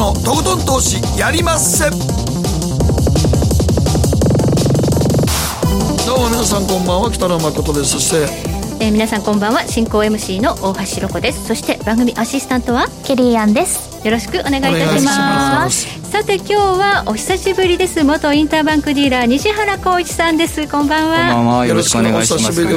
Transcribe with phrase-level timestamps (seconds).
[0.00, 1.90] のとことん投資やりまっせ。
[1.90, 1.96] ど
[6.14, 7.90] うも皆さんこんばんは北野誠です。
[7.90, 8.26] そして。
[8.82, 11.46] えー、皆さんこんばんは進行 MC の大橋ロコです。
[11.46, 13.89] そして番組アシスタントはケリーアンです。
[14.04, 16.00] よろしくお願いいたします。
[16.10, 18.02] さて今日はお久しぶりです。
[18.02, 20.66] 元インターバンクディーラー西原浩一さんです。
[20.66, 21.34] こんばんは。
[21.34, 21.66] こんばんは。
[21.66, 22.64] よろしくお願いします。
[22.64, 22.70] こ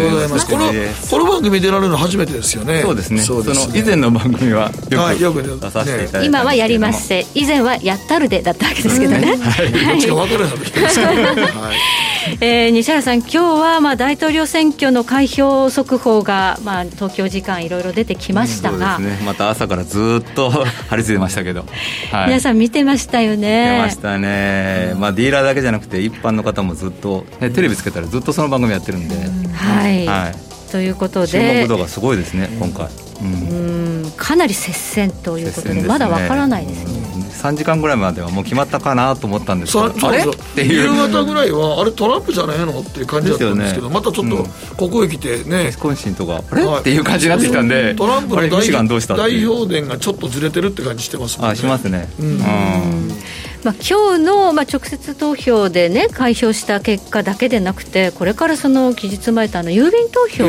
[0.58, 0.72] の
[1.10, 2.82] この番組出られるの初めてですよね。
[2.82, 3.22] そうですね。
[3.22, 4.70] その以前の番組は
[5.18, 7.08] よく出させていただいて今はやります。
[7.08, 12.04] せ以前はやったるでだったわけですけどね、はい、どっちか分からなくてはい。
[12.40, 21.66] えー、西原さん、今日はまあ大統領選挙の開票速報が、まあ、東京時間、いろいろ出てきましたが、ね、また朝からずっと張り付いてましたけど、
[22.12, 23.78] はい、皆さん、見てましたよね。
[23.78, 29.16] 見ましたね、まあ、ディーラーだけじゃなくて、一般の方もずっと、ね、テレビつけたらずっとその番組やってるんで。
[29.54, 30.72] はい、はい。
[30.72, 31.28] ということで。
[31.28, 32.88] 注目度がすごいですね、今回、
[33.22, 33.26] う
[34.08, 36.93] ん、かなり接戦ということで、ね、まだわからないですね。
[37.34, 40.24] 3時間ぐらいまではもう決まったかなと思ったんですけどあれ？
[40.24, 40.24] っ
[40.56, 40.94] ていう。
[40.94, 44.46] 夕方ぐらいはあれトランプじゃないのっていう感じだったんですけど、ね、またちょっと
[44.76, 47.96] ここへ来てね、ウィスコンシンとかあれ、はい、っていう感じになってきたんで。
[47.96, 51.52] トランプの代代表伝がちょっとずれてるって感じしてますもんね。
[51.54, 52.10] あしますね。
[52.20, 53.12] うん、うん
[53.64, 60.46] まあ、今日のまあ直接投票でね開票した結果だけでなくてこれからその期日前とあの郵便投票？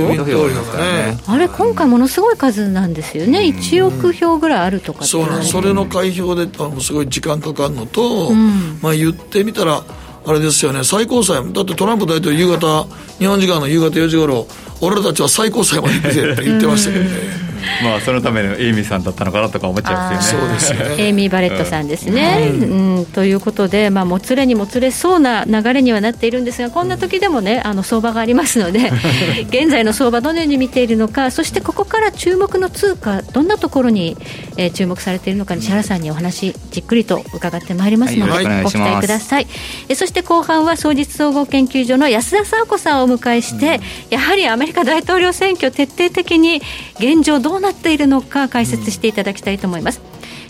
[1.27, 9.85] あれ今回ものすごい数なんですよね、1億票ぐらいあるとかそうそれの開票であのすごい時間かかるのと、うん、まあ言ってみたら
[10.27, 10.85] あれですよね。
[10.85, 12.85] 最高裁だってトランプ大統領夕方
[13.19, 14.47] 日本時間の夕方4時頃
[14.81, 17.55] 俺たちは最高裁まで行くぜって言ってましたけどね。
[17.83, 20.59] まあそのためのエイミーさんだったのかなとか思っちゃうんですよね。
[20.59, 21.05] そうですね。
[21.05, 22.51] エイミー・バレットさんですね。
[22.53, 28.93] うん、うん、ということで、まあ、もつれにもつれそうな流れにはなっているんですがこんな時でもねあの相場がありますので
[29.49, 34.17] 現在の相場どのように見ているのかそしてここから注目の通貨どんなところに、
[34.57, 39.47] えー、注目されているのか西原さんにお話じっくりと伺ってまいりますので、はい、ご期待ください。
[39.89, 46.61] えそして後半は総実総合研究所の安田佐和子さんをお迎えして、うん、やはりアメリカ大統領選挙徹底的に
[46.99, 50.01] 現状どうなっているのかか解説していただきたいと思います。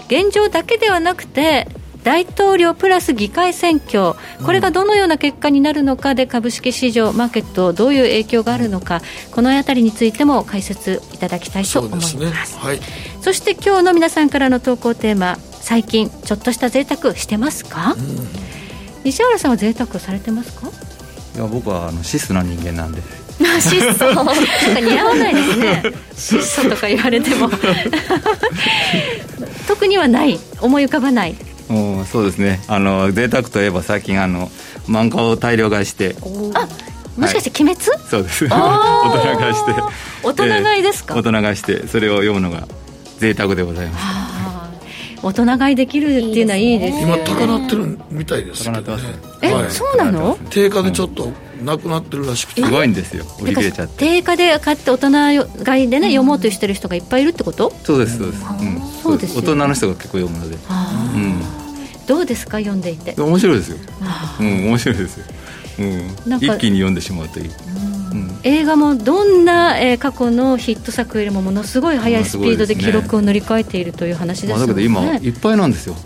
[0.06, 1.66] 現状だけではなくて
[2.02, 4.12] 大統領プラス議会選挙、
[4.44, 12.12] これがどのような結果になるのかで、株式市場、マーケット、どういう影響があるのか、この辺りについても解説いただきたいと思います。
[12.12, 12.26] そ、ね。
[12.26, 12.80] はい、
[13.22, 18.28] そして今日の皆さんからの投稿テーマ、最近、ちょっとした贅沢してますか、うん、
[19.04, 20.68] 西原さんは贅沢されてますか？
[21.34, 23.00] いや僕はあの質素な人間なんで
[23.60, 24.06] 質素。
[24.14, 24.32] なんか
[24.80, 25.82] 似合わないですね。
[26.16, 27.50] 質素とか言われても。
[29.66, 30.40] 特にはない。
[30.60, 31.34] 思い浮かばない。
[31.68, 32.62] おそうですね。
[32.68, 34.50] あの贅沢といえば最近あの
[34.88, 36.16] 漫画を大量買いして。
[36.54, 36.68] あ
[37.16, 38.46] もしかして鬼滅、はい、そうです。
[38.50, 38.60] 大人
[39.38, 39.72] 買いして。
[40.22, 42.66] 大人買いですか、えー、大人買いしてそれを読むのが
[43.18, 44.33] 贅沢でございます
[45.24, 47.02] 大人買いできるっていうのはいいですね。
[47.02, 49.02] 今高鳴ってるみたいですけど、ね、
[49.42, 50.36] え、はい、そうなの？
[50.50, 51.32] 定価でちょっと
[51.64, 52.62] なくなってるらしくて。
[52.62, 53.24] すごいんですよ。
[53.40, 53.96] 売り切れちゃって。
[53.96, 57.72] 定価で買って大人買いでね、読もうとしてる人がいっぱいいるってこと？
[57.84, 60.58] そうですそうです、うん、そうです、大人の人が結構読むので、う
[61.18, 61.40] ん、
[62.06, 63.14] どうですか読んでいて？
[63.18, 63.78] 面白いですよ、
[64.40, 65.24] うん、面白いですよ、
[65.78, 67.50] うん、一気に読んでしまうという、
[68.42, 75.28] 映画もどんな、えー、過去のヒット作よりもものすごい速いスピードで記録を塗り替えているという話ですよね、まあ、だけど今い。
[75.28, 75.96] っぱいなんですよ、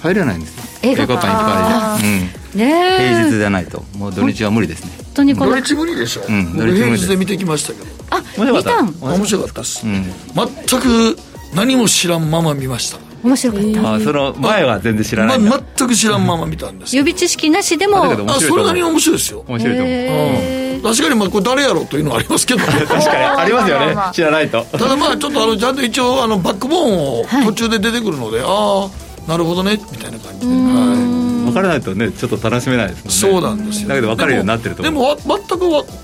[0.00, 0.56] 入れないんです。
[0.56, 2.10] よ映画館いっぱいで、う
[2.56, 3.84] んね平日じゃないと。
[3.96, 4.90] もう土日は無理ですね。
[4.96, 7.86] 本当にこの土日無理でしょ、うん、土日平日で見てきましたけど。
[8.10, 8.94] あ見たん？
[9.00, 10.04] 面白かったです、うん、
[10.34, 11.18] 全く
[11.54, 12.98] 何も知らんまま見ました。
[13.22, 18.04] 面白かった、あその前は全然知らない、ま、全く知らんまま見たんです予備知識なしでも。
[18.04, 19.44] あそれなりに面白いですよ。
[19.48, 22.60] 面白いと思う、うん、確かにまあこれ誰やろうというのはありますけど。
[22.64, 23.96] 確かにありますよね。
[24.12, 24.64] 知らないと。
[24.72, 28.88] ただまあちょっとあのちゃんと一応あのバックボーンを途中で出てくるので、はい、あ
[29.26, 31.17] あなるほどねみたいな感じで、はい
[31.48, 33.10] 分からないとねちょっと楽しめないですもんね。
[33.10, 33.88] そうなんですよ。
[33.88, 35.58] だけど分かるようになってるとでも全く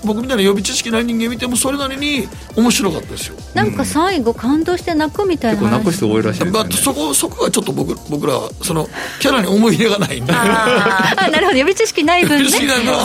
[0.05, 3.35] 僕みたいな予備知識ない人間見てもそれなりに面白かったですよ。
[3.53, 8.87] なんか最後感動して泣くみたいな結構泣く人多いらしいです、ね、まあ、そこそこがちょっと僕僕らその
[9.19, 10.33] キャラに思い入れがないんで。
[10.33, 11.57] あ あなるほど。
[11.57, 12.49] 予備知識ない分ね。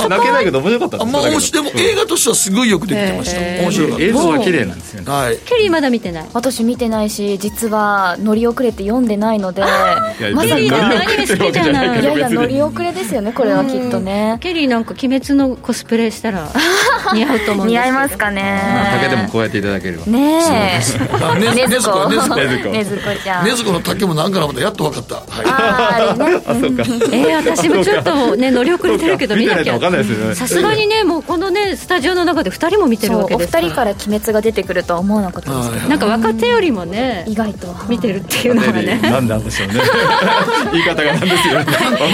[0.08, 4.04] 泣けないけど面白かったあ、まあ、でも映画としてはすごいよくできてました、面白かった。
[4.04, 6.26] 映像が綺麗なんですよね、はい、ケリーまだ見てない。
[6.32, 12.00] 私見てないし実は乗り遅れて読んでないのでまさかアニメ好きじゃない。
[12.00, 14.38] いやいや乗り遅れですよねこれはきっとね。
[14.40, 16.48] ケリーなんか鬼滅のコスプレしたら
[17.12, 18.60] 似合うと思うんです似合いますかね。
[18.92, 20.06] 竹でもこうやっていただければ。
[20.06, 21.40] ねえ。
[21.40, 21.66] ね。
[21.66, 22.08] ねずこ。
[22.08, 23.02] ねずこねずこ。
[23.22, 23.44] ちゃん。
[23.44, 25.14] ねずこの竹もなんかなまでやっと分かった。
[25.16, 26.84] はいあーあ うか。
[27.12, 29.60] えー、私もちょっとね乗り遅れてるけど見なきゃ。
[29.60, 29.88] 見てないと分か。
[29.90, 33.64] んないですよねさすがにねもうこのねスタジオの中で2人も見てるわけですから。
[33.64, 35.88] 二人から鬼滅が出てくるとは思わなかったですけど。
[35.88, 37.74] なんか若手よりもね意外と。
[37.88, 38.98] 見てるっていうのがね。
[39.02, 39.74] 何なんでしょうね。
[40.72, 41.66] 言い方がなんですよね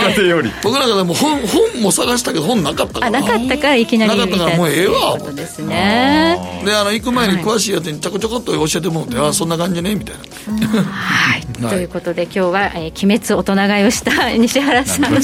[0.09, 0.51] 若手より。
[0.63, 3.07] 僕なんかでも本本も探したけど本なかったから。
[3.07, 5.19] あなかったからいきなりなかったからもうええわって。
[5.19, 10.67] いうことですねであの行く前に詳しいやつにちょこちょこっと教えてもらって、ああそんな感じねみたいな。
[10.69, 11.71] はい、 はい。
[11.71, 15.21] ということで今日は、えー鬼滅大人買いをした西原さん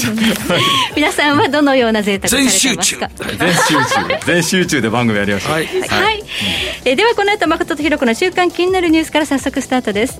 [0.95, 3.09] 皆さんはどのような贅沢され全て集中ますか？
[3.37, 4.25] 全集中。
[4.25, 4.81] 全集中。
[4.81, 5.65] で番組やりましたはい。
[5.65, 6.23] はい、
[6.85, 10.19] えーではこの後誠とひろ子の週間気になるニュースから早速スタートです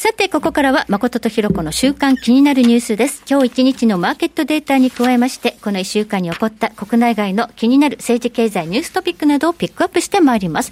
[0.00, 3.24] さて、ここからは、誠とひろこの週間気になるニュースです。
[3.28, 10.70] 今日一日のマーケットデータに加えまして、この一週間に起こった国内外の気になる政治経済ニューストピックなどをピックアップしてまいります。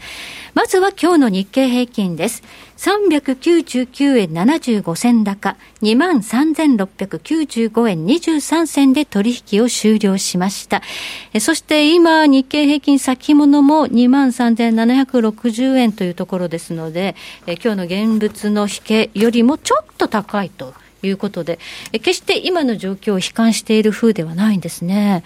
[0.56, 2.43] まずは今日の日経平均です。
[2.79, 10.81] 399円75銭高、23,695円23銭で取引を終了しました。
[11.41, 17.17] そして今、日経平均先物も23,760円というところですので、
[17.47, 20.73] 今日の現物の引けよりもちょっと高いと。
[21.06, 21.58] いうことで、
[21.93, 25.25] え決して今の状況を悲観している風ではないんですね。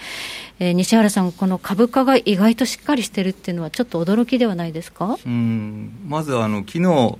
[0.59, 5.19] えー西原さん、この株価が意外としっかりしてるっていうのは、ちょっと驚きではないですか？
[5.25, 7.19] うんまずあの昨日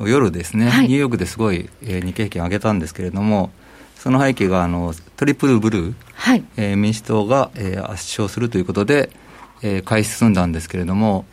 [0.00, 3.50] 夜ですね、はいニューヨークですごい、えー日経平均上げたんですけれども、
[3.96, 6.44] その背景があのトリプルブルー、はい。
[6.56, 9.10] えー民主党が、えー圧勝するということで、
[9.62, 11.24] えー買い進んだんですけれども、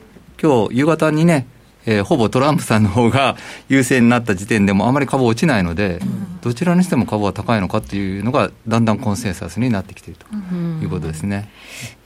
[0.41, 1.45] 今日夕方にね、
[1.85, 3.35] えーほぼトランプさんの方が
[3.69, 5.99] 優勢になった時点でもあまり株落ちないので、
[6.41, 11.49] どちらにしても株は高いのかっていうのが、だんだんコンセンサスになってきているということですね。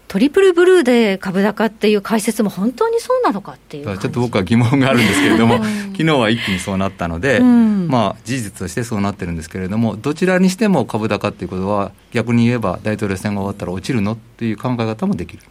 [0.07, 7.89] トリプルブルーで株高っていう解説も本当にそうなのかっていうちょっと僕は疑問があるんですけれども、昨日は一気にそうなったので、うん。
[7.89, 15.43] まあ、事実としてそうなってるんですけれども、どちらにしても株高っていうことは、逆に言えば大統領選が終わったら落ちるのっていう考え方もできる。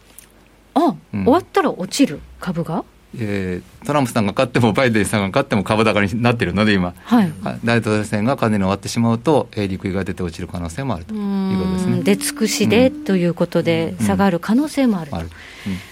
[0.73, 1.23] あ、うん。
[1.23, 2.83] 終わったら落ちる株が？
[3.15, 7.31] えートランプさんが勝ってもバイデンさんが勝っても株高になってるので今、はい。
[7.41, 11.13] はい大統領選が完全に終わってしまうと、えー、利食いが出て落ちる可能性もあると。
[11.13, 12.03] いうことですね。
[12.03, 13.03] 出尽くしで、うん。
[13.05, 15.29] ということで下がる可能性もあると、ある、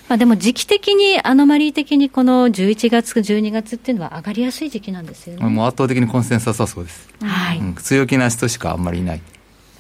[0.10, 7.76] まあ、でも時期的にアノマリー的にこの11月12月っていうのは上がりやすい時期なんですよね、うん、もう圧倒的にコンセンサスはそうです、はい、うん。
[7.76, 9.22] 強気な人しかあんまりいない。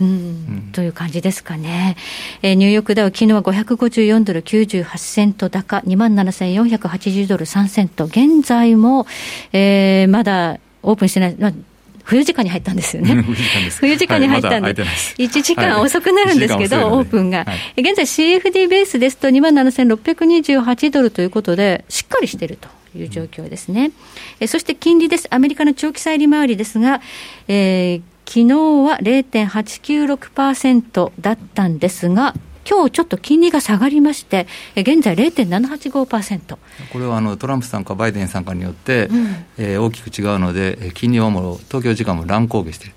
[0.01, 1.95] うんという感じですかね。
[2.41, 8.05] えーニューヨークダウ、昨日は554ドル98セント高、27,480ドル3セント。
[8.05, 9.07] 現在も、
[9.53, 11.53] えーまだオープンしてない、まあ
[12.03, 13.23] 冬時間に入ったんですよね。
[13.79, 17.45] 冬時間に入ったんで、はいまだ開いてないです1時間遅くなるんですけど、はいオープンが。
[17.45, 22.69] はい現在 CFD ベースですと27,628ドルということで、しっかりしていると。
[22.97, 23.91] いう状況ですね。
[24.39, 25.27] えそして金利です。
[25.29, 27.01] アメリカの長期債利回りですが、
[27.49, 32.33] えー昨日は0.896%だったんですが、
[32.69, 36.57] 今日ちょっと金利が下がりまして、え現在0.785%。
[36.91, 39.45] これはあのトランプさんかバイデンさんかによって、うん。
[39.57, 42.87] えー大きく違うので、えー金利はもう東京時間も乱高下して。
[42.87, 42.93] る、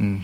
[0.00, 0.22] うん、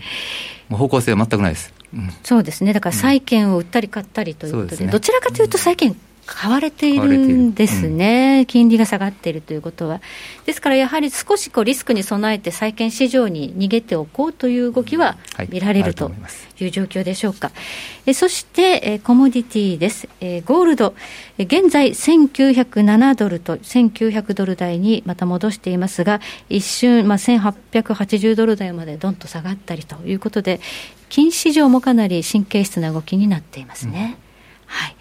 [0.69, 2.09] もう方向性は全くないです、うん。
[2.23, 2.71] そうですね。
[2.71, 4.91] だから債券を売ったり買ったりということで、そうですね。
[4.91, 5.95] どちらかというと債券
[6.33, 10.01] 買われているんですね、金利が下がっているということは。
[10.45, 16.09] ですからやはり少しこうリスクに備えて債券市場に逃げておこうという動きははい見られると
[16.59, 17.51] いう状況でしょうか。
[18.05, 20.07] えそして、えコモディティです。
[20.21, 20.95] えーゴールド、
[21.37, 30.61] え現在1907ドルと1900ドル台にまた戻していますが、一瞬、まあ、1880ドル台までどんと下がったりということで、
[31.09, 34.17] 金市場もかなり神経質な動きになっていますね。
[34.65, 34.95] はい。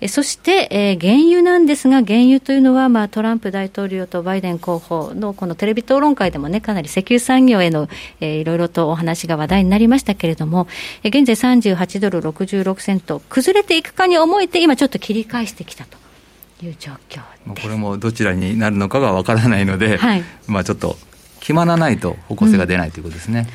[0.00, 7.88] えそして、えー原油なんですが、原油というのは、まあ、トランプ大統領とバイデン候補のこのテレビ討論会でもね、かなり石油産業への、
[8.20, 10.66] えーいろいろとお話が話題になりましたけれども、
[11.02, 15.98] えー現在38ドル66セント、崩れていくかに思えて、今ちょっと切り返してきたと。
[16.62, 17.20] いう状況
[17.62, 20.24] これもどちらになるのかがわからないので、はい。
[20.46, 20.96] まあちょっと
[21.40, 23.46] 決まらないと方向性が出ないということですね。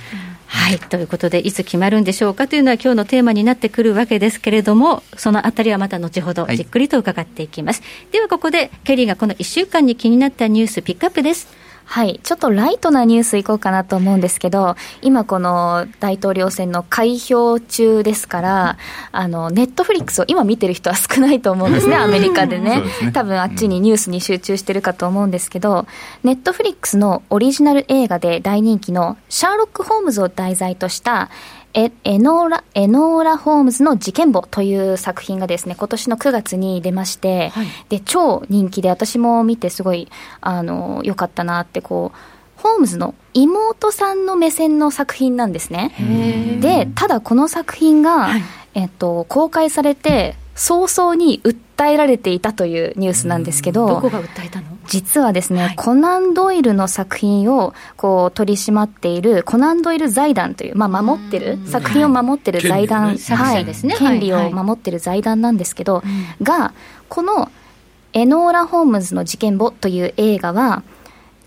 [0.54, 0.80] はい。
[0.80, 7.82] ということで、いつ決まるんでしょうかというのは今日のテーマになってくるわけですけれども、そのあたりはまた後ほどじっくりと伺っていきます。
[7.82, 11.61] はい、ではここで、ケリーがこの1週間に気になったニュースピックアップです。
[11.92, 12.22] はい。
[12.24, 18.78] ちょっとライトなニュースいこうかなと思うんですけど、今この大統領選の開票中ですから、
[19.12, 22.82] あの、ネットフリックスを今見てる人は少ないと思うんですね、アメリカでね。
[23.02, 25.86] ね多分あっちにニュースに集中してるかと思うんですけど、
[26.24, 31.30] ネットフリックスのオリジナル映画で大人気のシャーロック・ホームズを題材とした、
[31.74, 40.10] エエノーラ、エノーラ・ホームズの事件簿という作品がですね、今年の9月に出まして、はい、で、超人気で、私も見てすごい、
[40.42, 45.96] あの、良かったなって、こう、ホームズの妹さんの目線の作品なんですね。
[46.62, 48.44] で、ただこの作品が、はい、
[48.76, 54.68] えっと、公開されて、早々に訴えられていたというニュースなんですけど、どこが訴えたの？
[54.86, 63.66] 実はですね、はい、コナン・ドイルの作品をこう取り締まっているコナン・ドイル財団という、まあ、守ってる、作品を守ってる財団、はい、
[63.98, 66.04] 権利を守ってる財団なんですけど、
[66.44, 66.76] が、
[67.10, 67.52] この
[68.14, 70.84] エノーラ・ホームズの事件簿という映画は、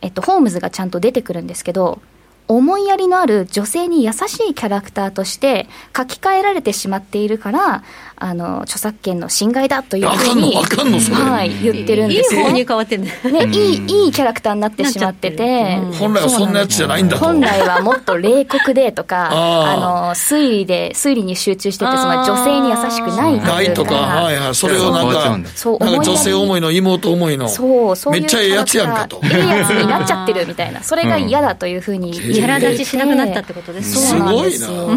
[0.00, 2.02] えっと、ホームズがちゃんと出てくるんですけど、
[2.46, 5.66] 思いやりのある女性に優しいキャラクターとして
[5.96, 7.82] 書き換えられてしまっているから、
[8.16, 12.34] あの、著作権の侵害だというふうに、はい、言ってるんです。
[12.34, 13.12] よ、いい方に変わってね。
[13.24, 29.20] ね、いい、いいキャラクターになってしまってて、本来はそんなやつじゃないんだ本来はもっと冷酷でとか、あの、推理で、推理に集中してて、その女性に優しくないないとか、はいはい、それをなんか、そうなんか女性思いの妹思いの、そう、そういうめっちゃええやつやんかと。
[29.24, 34.08] いいやつになっちゃってるみたいな、それが嫌だというふうにキャラ立ちしなくなったってことです。
[34.08, 34.88] そうなんですよ。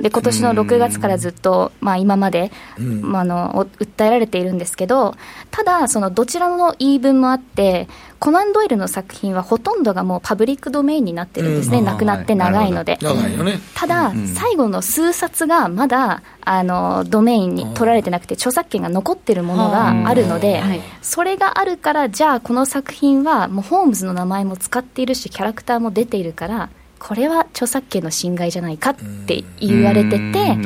[0.00, 2.50] で、今年の6月からずっと、まあ今まで、
[2.82, 5.14] まああの、訴えられているんですけど、
[5.50, 12.98] ただ、そのどちらの言い分もあって、コナン・ドイルの作品はほとんどがもうパブリックドメインになってるんですね、亡くなって長いので。
[13.00, 13.36] 長い。
[13.36, 13.58] よね。
[13.74, 20.62] ただ、最後の数冊がまだ、あの、ドメインに取られてなくて、著作権が残ってるものがあるので、
[21.02, 26.68] それがあるから、じゃあこの作品は、もうホームズの名前も使っているし、キャラクターも出ているから、
[27.06, 28.96] これは著作権の侵害じゃないかっ
[29.28, 30.56] て言われてて、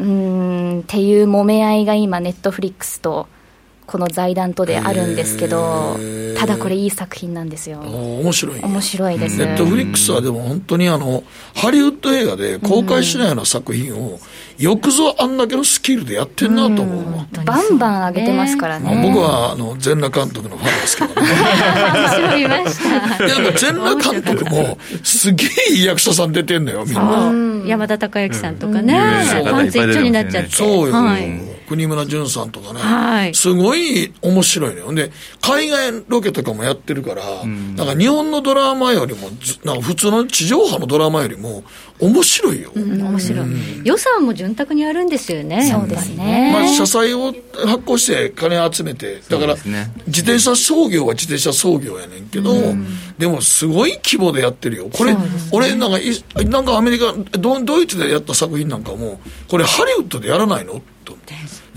[0.00, 3.28] うんっていう揉め合いが今、ネットフリックスと
[3.88, 5.96] この財団とであるんですけど、
[6.38, 7.80] ただこれいい作品なんですよ。
[7.80, 8.60] 面白い。
[8.60, 9.38] 面白いです。
[9.38, 14.20] ネットフリックスはでも本当にあの、ハリウッド映画で公開しないような作品を、
[14.58, 17.26] よくぞあんだけのスキルでやってんなと思うわ。
[17.46, 19.08] バンバン上げてますからね。
[19.08, 21.28] 僕はあの、全裸監督のファンですけどね。
[22.34, 23.26] 知りました。
[23.26, 27.32] いや、全裸監督も、すげえいい役者さん出てんのよ、みんな。
[27.66, 29.00] 山田孝之さんとかね。
[29.50, 30.50] パンツ一丁になっちゃって。
[30.50, 30.94] そうよ。
[31.68, 34.94] 国村淳さんとかね、はい、すごい面白いのよ。
[34.94, 39.28] で、海外ロケとかもやってるから、うん、なんか日本のドラマよりも、
[39.64, 41.62] なんか普通の地上波のドラマよりも
[42.00, 42.72] 面白いよ。
[42.74, 45.70] うん、面白い、うん、予算も潤沢にあるんですよね。
[45.70, 46.50] そうですね。
[46.52, 47.34] まあ、社債を
[47.66, 49.54] 発行して金集めて、だから、
[50.06, 52.54] 自転車操業は自転車操業やねんけど、
[53.18, 54.88] でもすごい規模でやってるよ。
[54.90, 55.20] これ、ね、
[55.52, 55.98] 俺なんか、
[56.44, 60.80] なんかアメリカ、ドドイツでやった作品なんかも、これハリウッドでやらないの？
[61.04, 61.18] と。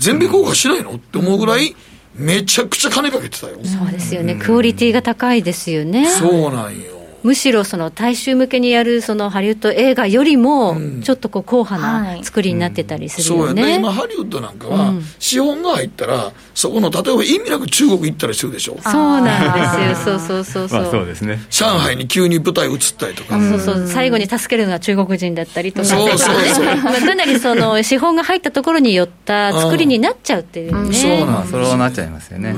[0.02, 0.94] 全米公開しないの？
[0.94, 1.76] って思うぐらい、
[2.14, 3.58] めちゃくちゃ金かけてたよ。
[3.64, 4.34] そうですよね。
[4.34, 6.06] クオリティが高いですよね。
[6.06, 6.91] そうなんよ。
[7.22, 11.78] むしろその大衆向けにやるそのハリウッド映画よりも、ちょっとこう硬派
[12.16, 13.56] な作りになってたりするよね、うん。
[13.56, 18.76] そうやね、今、ハリウッドなんかは、資本が入ったら、そこの例えば意味なく中国行ったりするでしょ。
[18.82, 20.80] そうなんですよ、そうそうそうそう。
[20.82, 21.40] まあ、そうですね。
[21.50, 26.64] 上海に急に舞台移ったりとか、そうそう、最後に助けるのは中国人だったりとか、そうそうそう。
[26.82, 30.94] まあ、かなりその資本が入ったところによった作りになっちゃうっていうね。
[30.94, 32.54] そうなんそれはなっちゃいますよね。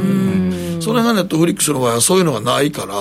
[0.80, 3.00] それがネットフリックスの場合はそういうのがないから、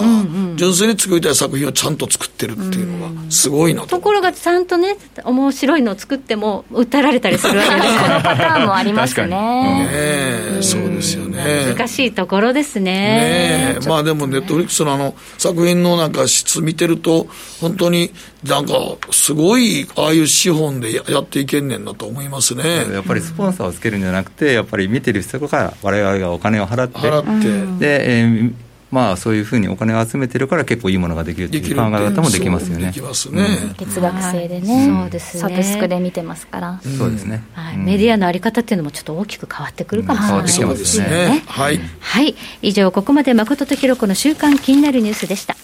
[0.55, 3.87] 純粋に作りたい作品をちゃんと作ってるっていうのは、すごいなと。
[3.87, 7.87] ところがちゃんとね、面白いのを作っても、訴えられたりするわけです。
[7.99, 9.27] このパターンもありますね。
[9.27, 11.73] ねそうですよね。
[11.75, 13.77] 難しいところですね。
[13.77, 17.27] ねまあでも、ネットフリックスのあの作品のなんか質見てると、
[17.61, 18.11] 本当に
[18.47, 18.73] なんか、
[19.11, 22.63] すごい、ああいう資本でやっていけんねんなと思いますね。
[22.91, 28.53] やっぱりスポンサーをつけるんじゃなくて、やっぱり見てる人から我々がお金を払って、払って、で、えー
[28.93, 32.85] まあ、そういうふうにお金を集めてるから結構いいものができるっていう考え方もできますよね。
[32.85, 33.73] できますね。
[33.75, 35.41] 月額制でね、そうですね。
[35.41, 36.79] サブスクで見てますから。
[36.97, 37.43] そうですね。
[37.53, 37.77] はい。
[37.77, 41.43] メディアのあり方っていうのもちょっと大きく変わってくるかもしれないですね。
[41.47, 41.79] はい。
[41.99, 42.35] はい。
[42.61, 45.55] 以上、ここまで誠とひろ子の週間気になるニュースでした。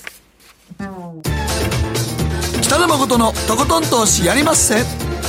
[2.63, 4.83] 北野誠のとことん投資やりまっせ。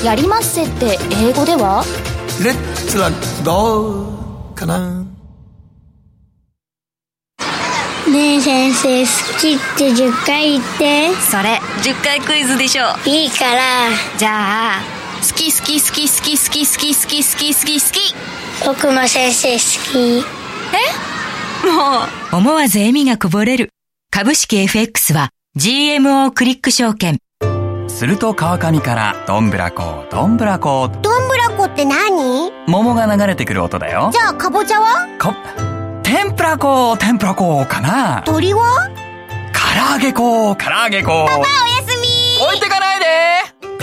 [0.04, 1.84] やりまっせって英語では？
[2.42, 2.54] レッ
[2.88, 3.10] ツは
[3.44, 5.04] ゴーかな
[8.10, 11.14] ねえ先生好きって10回言って。
[11.30, 13.60] それ10回クイズでしょいいから。
[14.18, 14.80] じゃあ
[15.20, 18.14] 好き好き好き好き好き好き好き好き好き好き。
[18.66, 19.58] 僕も先生好
[19.92, 20.24] き。
[21.62, 21.66] え？
[21.66, 22.00] も
[22.32, 22.36] う。
[22.36, 23.70] 思わず笑みがこぼれる。
[24.10, 27.18] 株式 FX は GMO クリック証券。
[27.86, 32.50] すると川上からどんぶらこどんぶらこどんぶらこって何？
[32.66, 34.10] 桃が流れてくる音だよ。
[34.12, 35.06] じゃあかぼちゃは？
[35.18, 35.32] か
[36.10, 38.24] 天ぷら粉天ぷら粉かな。
[38.26, 38.90] 鳥は？
[39.54, 41.06] 唐揚げ粉唐揚げ粉。
[41.06, 41.46] パパおや
[41.86, 42.44] すみ。
[42.48, 43.06] 置いてかないで。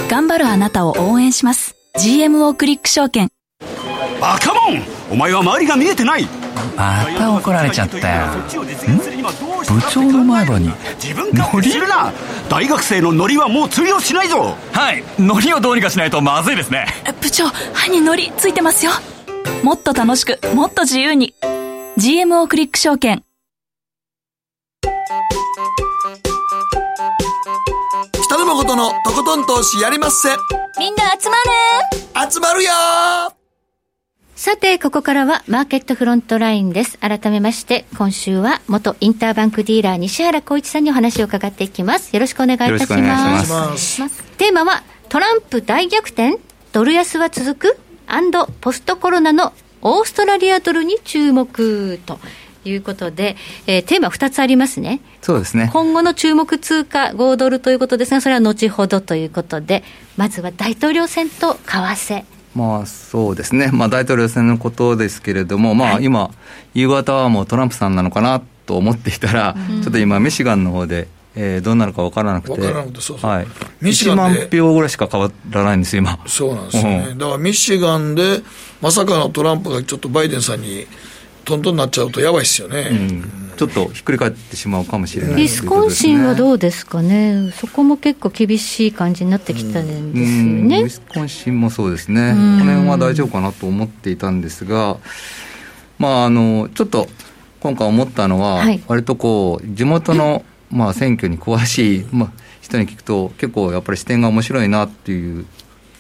[0.09, 1.73] 頑張るあなたを応援します。
[1.97, 3.29] GMO クリック証券。
[4.19, 6.27] バカモンお前は周りが見えてない。
[6.75, 8.27] また怒られちゃったよ。
[8.43, 10.69] 部長の前歯に
[11.01, 12.11] 自分勝手するな。
[12.49, 14.57] 大学生のノリはもう通用しないぞ。
[14.73, 15.01] はい。
[15.17, 16.87] ノリをどうにかしないとまずいですね。
[17.21, 18.91] 部長歯にノリついてますよ。
[19.63, 21.33] もっと楽しくもっと自由に
[21.97, 23.23] GMO クリック証券。
[28.21, 30.29] 北野誠のとことん投資やりまっせ。
[30.77, 31.35] みんな集ま
[32.23, 32.31] る。
[32.31, 32.69] 集まるよ。
[34.35, 36.99] さて、ここからはマーケットフロントラインです。
[36.99, 42.15] 改めまして、今週は元インターバンクディーラー西原光一さんにお話を伺っていきます。
[42.15, 43.43] よろしくお願いいたしま
[43.75, 44.01] す。
[44.01, 44.23] ます。
[44.37, 46.37] テーマは、トランプ大逆転？
[46.73, 47.79] ドル安は続く？
[48.61, 49.51] ポストコロナの
[49.81, 52.19] オーストラリアドルに注目と。
[52.65, 54.99] いうことで、えー、テーマ2つありますね。
[55.21, 55.69] そうですね。
[55.71, 59.85] 今後の注目通貨5ドルということですが、それは後ほどということで、
[60.17, 62.25] まずは大統領選と為替。
[62.55, 66.31] まあそうですね、まあ、大統領選のことですけれども、まあ、今、
[66.73, 71.07] 夕方はもうトランプさんなのかなと思っていたら、うん、ちょっと今、ミシガンの方で、
[71.39, 73.31] えー、どうなるか分からなくて、分からなくてそうそう。
[73.31, 73.47] はい、
[73.79, 76.19] ミシガン1万票ぐらいしか変わらないんですよ、今。
[76.25, 78.41] そうなんですよね、うん、だからミシガンで、
[78.81, 80.87] まさかのトランプがちょっとバイデンさんに
[81.45, 82.89] トントンになっちゃうとやばいですよね。
[82.91, 83.31] うん。
[83.57, 90.83] ちょっとひっくり返ってしまうかもしれない、ね、ビスコンシンはどうですかね、そこも結構厳しい感じになってきたんですよね。
[90.83, 94.97] ビスコンシンもそうですね、この辺は大丈夫かなと思っていたんですが、
[95.97, 97.07] まあ、あのちょっと
[97.59, 102.31] 今回思ったのは、はい、割とこう、地元の、まあ、選挙に詳しい、まあ、
[102.61, 105.45] 人に聞くと、結構やっぱり視点が面白いなっていう、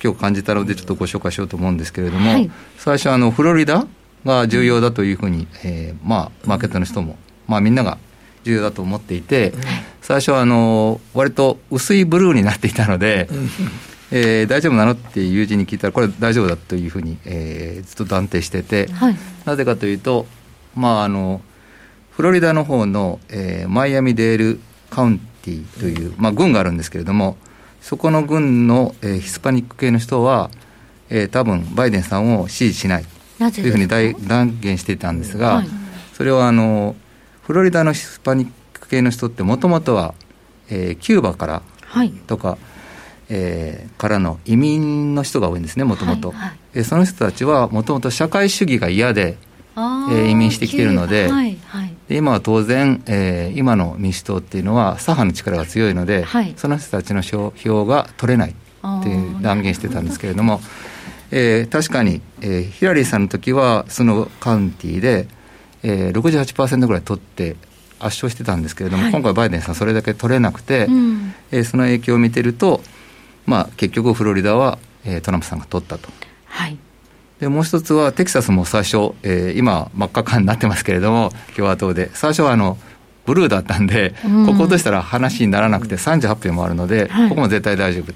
[0.03, 3.87] 今日感じたので、ちょっとご紹介しようと思うんですけれども、はい、最初あの、フロリダ
[4.25, 7.97] が重要だというふうに、えー、まあ、マーケットの人もまあ、みんなが
[8.43, 9.53] 重要だと思っていて、
[10.01, 13.27] 最初はあの割と薄いブルーになっていたので、
[14.11, 19.15] えー、大丈夫なのって友人に聞いたら、これ大丈夫だというふうに、えー、ずっと断定してて、はい、
[19.45, 20.27] なぜかというと、
[20.75, 21.41] まあ、あの
[22.17, 27.37] フロリダの方の、えー、マイアミデールカウンティという、まあ、郡があるんですけれども、
[27.79, 30.49] そこの郡の、えー、ヒスパニック系の人は、
[31.11, 33.05] えー、多分バイデンさんを支持しない
[33.37, 35.67] というふうに断言していたんですが、はい、
[36.15, 36.95] それはあの
[37.43, 40.15] フロリダのヒスパニック系の人ってもともとは、
[40.71, 41.61] えー、キューバから
[42.25, 42.57] とか、はい、
[43.29, 46.33] えー、からの移民の人が多いんですねもともと。
[46.83, 49.37] その人たちはもともと社会主義が嫌で、
[49.77, 60.61] えー、移民してきているのではいはい、で今は当然、えー、今の民主党っていうのは左派の力が強いので、はい、その人たちの票が取れないっていう断言してたんですけれども、
[61.31, 65.27] えー、確かに、えー、ヒラリーさんの時はそのカウンティで
[65.83, 67.55] えー、68%ぐらい取って
[67.99, 72.81] 圧勝してたんですけれども、はい、今回バイデンさんそれだけ取れなくて、うん、えー、その影響を見てると、
[73.45, 76.09] まあ、結局フロリダは、えー、トランプさんが取ったと。
[76.45, 76.77] はい
[77.39, 82.77] でもう一つはテキサスも最初、えー、今真っ赤かになってますけれども共和党で最初はあの
[83.25, 88.11] ブルーだったんで、うん、ここ落としたら話にならなくて38票もあるので、はい、ここも絶対大丈夫。
[88.11, 88.15] っ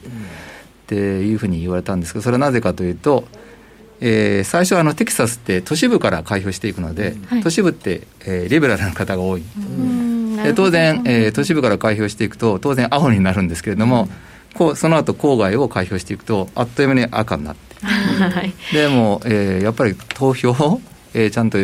[0.88, 3.24] ていうふうに言われたんですけどそれはなぜかというと
[4.04, 9.44] えー、最初はあのテキサスって都市部から開票していくので、はい、都市部って、えー、リベラルな方が多い、
[10.44, 14.10] で当然、えー、都市部から開票していくと当然青になるんですけれども、
[14.54, 20.82] こうその後郊外を開票していくとあっという間に赤になって、はい、でも、えー、やっぱり投票を、
[21.14, 21.58] えー、ちゃんと、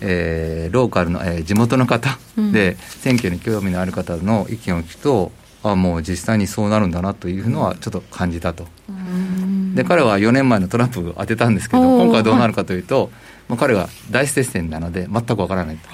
[0.00, 2.18] えー、ローカルの、えー、地元の方
[2.52, 8.66] で、選挙に興味のある方の意見を聞くとあもう実際にそうなるんだなというのはちょっと感じたと。
[9.74, 13.10] で彼は4年前のトランプを当てたんですけど今回はどうなるかというと、
[13.48, 15.88] もう彼は大接戦なので全くわからないと。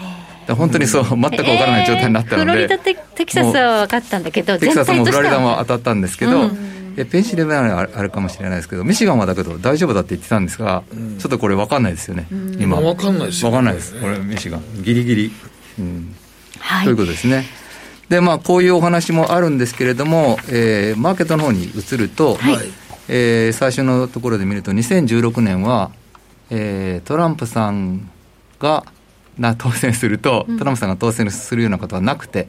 [0.48, 12.81] 本当にそう、全くわからない状態になったので、えー、フロリダテテキサスは分かったんだけど、テキサスもフロリダも当たったんですけど、うん、ペンシルベニアはあるかもしれないですけど、ミシガンはだけど大丈夫だって言ってたんですが、うん、ちょっとこれ分かんないですよね、うん、今。
[12.81, 15.33] 分かんないですよ、ね、分かんないです、これ、ミシガン、ギリギリ。
[15.78, 16.14] うん。
[16.59, 17.44] はい、ということですね。
[18.09, 22.59] で、まあ、こういうお話もあるんですけれども、えー、マーケットの方に移ると、はい、
[23.09, 25.90] えー、最初のところで見ると、2016年は、
[26.50, 28.11] えー、トランプさん
[28.61, 28.85] が、
[29.38, 32.48] な 当選すると、トランプさんが当選するようなことはなくて、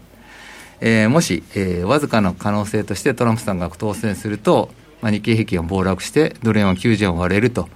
[0.82, 4.70] えー、もし、えー、わずかな可能性としてトランプさんが当選すると、
[5.02, 7.70] まあ、日経平均が暴落してドル円は90円を割れると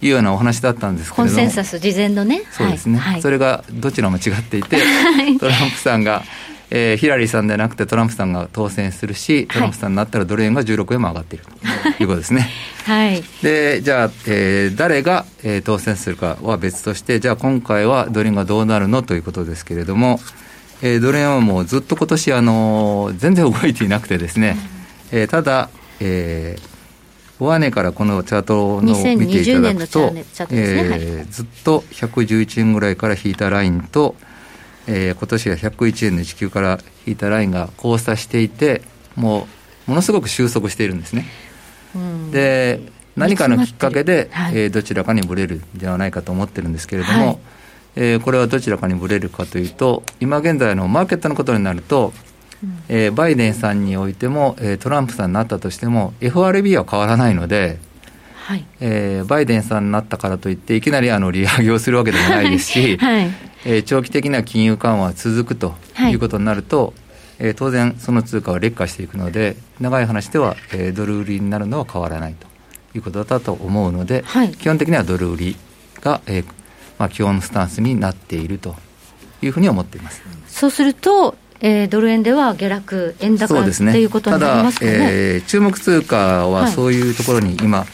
[0.00, 1.38] いうようなお話だったんですけれども。
[1.38, 2.44] コンセンサス事前のね。
[2.50, 4.78] そうですね、はい、それがどちらも違っていて、
[5.38, 6.22] トランプさんが、
[6.70, 11.44] えー、ヒラリーさんではなくてトランプさんが当選するしトランプさんになったらドル円が16円も上がっている
[11.96, 12.48] ということですね。
[12.84, 20.20] はい、でじゃあ、えー、誰が、えー、当選するかは別としてじゃあ今回はドル円がどうなるのということですけれども、
[20.82, 24.56] えー、ドル円はもうずっと今年あの全然動いていなくてですね、
[25.10, 25.68] えー、ただ、
[26.00, 30.24] えー、上値からこのチャートの見ていただくと、ね。
[30.50, 34.14] えー、ずっと111円ぐらいから引いたラインと、
[34.86, 38.82] えー、今年は101円の19から引いたラインが交差していて
[39.14, 39.48] も
[39.88, 41.26] うものすごく収束しているんですね。
[41.94, 42.80] うん、で
[43.16, 47.38] 何かのきっかけで、はい、えー、どちらかにぶれるんではないかと思ってるんですけれども、はい、
[47.96, 52.12] えー、これはどちらかにぶれるかというと今現在のマーケットのことになると
[52.88, 57.78] えー、バイデンさんにおいても、えー、トランプさんになったとしても FRB は変わらないので、
[58.34, 58.64] はい。
[58.80, 63.30] えー、バイデンさんになったからといっていきなりあの利上げをするわけでもないですし、 はい
[63.66, 66.14] えー、長期的な金融緩和は続くとい。
[66.14, 66.94] うことになると、はい、
[67.40, 72.46] えー、当然その通貨は劣化していくので長い話では、えー、ドル売りになるのは変わらないと
[72.96, 75.56] いうことだと思うので、はい、基本的にはドル売り
[76.00, 76.44] が、えー
[76.98, 78.76] まあ、基本スタンスになっていると
[79.42, 80.22] いうふうに思っています。
[80.46, 87.84] そうするとえー、ドル円では下落、円高と、ね、いうことになりますかね、えー、注目通貨はそういうところに今、は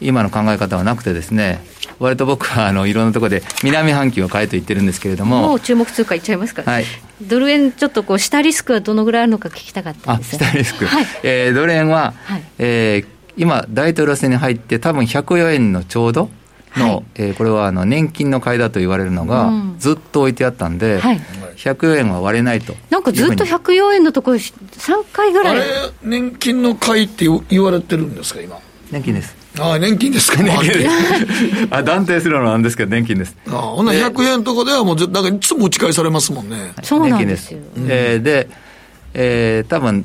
[0.00, 1.60] い、今の考え方はなくてですね、
[2.00, 6.84] 割と僕はあのいろんなところで南半球を買えと言ってるんですけれども、もう注目通貨いっちゃいますか、はい、
[7.22, 10.36] ドル円、ちょっとこう下リスクはどのぐらいあるのか聞きたかったんです。
[10.36, 11.06] 下リスク、はい。
[11.22, 16.30] えー、ドル円は、はい、えー、今、大統領選に入って、多分104円のちょうど。
[16.76, 21.20] の、はい、えー、これはあの年金の買いだと言われるのが、ずっと置いてあったんで、はい、
[21.56, 25.58] 104円は割れないとなんかずっと104円のところ、3回ぐらい。
[25.58, 25.64] あれ、
[26.04, 28.56] 年金の買いって言われてるんですか、今？
[28.92, 29.39] 年金です。
[29.58, 30.88] ああ、年金ですか、年金。
[31.70, 33.36] あ断定するのはなんですけど、年金です。
[33.48, 36.72] ああ、ほんな100円のとこではもう、なんかいつも打ち返されますもんね。
[36.82, 37.58] そうなんですよ。
[37.76, 37.92] 年金です。
[37.92, 38.48] えー、で、
[39.14, 40.04] えー、多分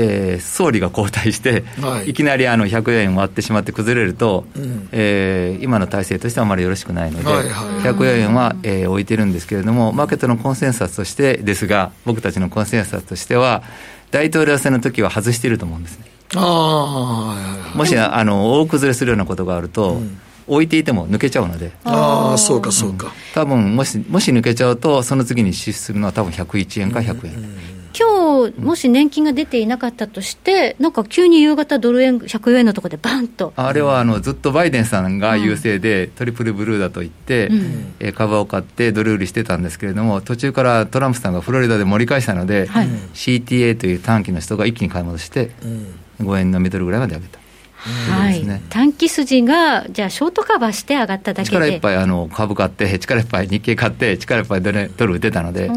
[0.00, 13.64] えー、総理が交代して、はい、いきなりあの100円割ってしまって崩れると、うん、えー、今の体制としてはあまりよろしくないので、はいはい、104円は、えー、置いてるんですけれども、マーケットのコンセンサスとしてですが、僕たちのコンセンサスとしては、
[14.12, 16.06] 大統領選の時は外していると思うんですね。
[16.36, 27.34] あもしあの大崩れするようなことがあると、うん、置いていても抜けちゃうので、ああ、そうか、そうか、多分もしもし抜けちゃうと、その次に支出するのは、多分101円か100円。
[27.34, 27.44] うん。
[27.44, 33.52] うん今日もし年金が出ていなかったとして、なんか急に夕方、ドル円104円のところでバンと。
[33.56, 47.38] あれはあのずっとバイデンさんが優勢で、トリプルブルーだと言って、うん、え株を買って、ドル売りしてたんですけれども、途中からトランプさんがフロリダで盛り返したので、はい、CTA という短期の人が一気に買い戻して、うん、5円のミドルぐらいまで上げた。
[47.78, 51.56] はい、ね、短期筋が、じゃあ、ショートカバーして上がっただけで。
[51.56, 55.70] 力いっぱいあの株買って、力いっぱい日経買って、力いっぱいドル売ってたので。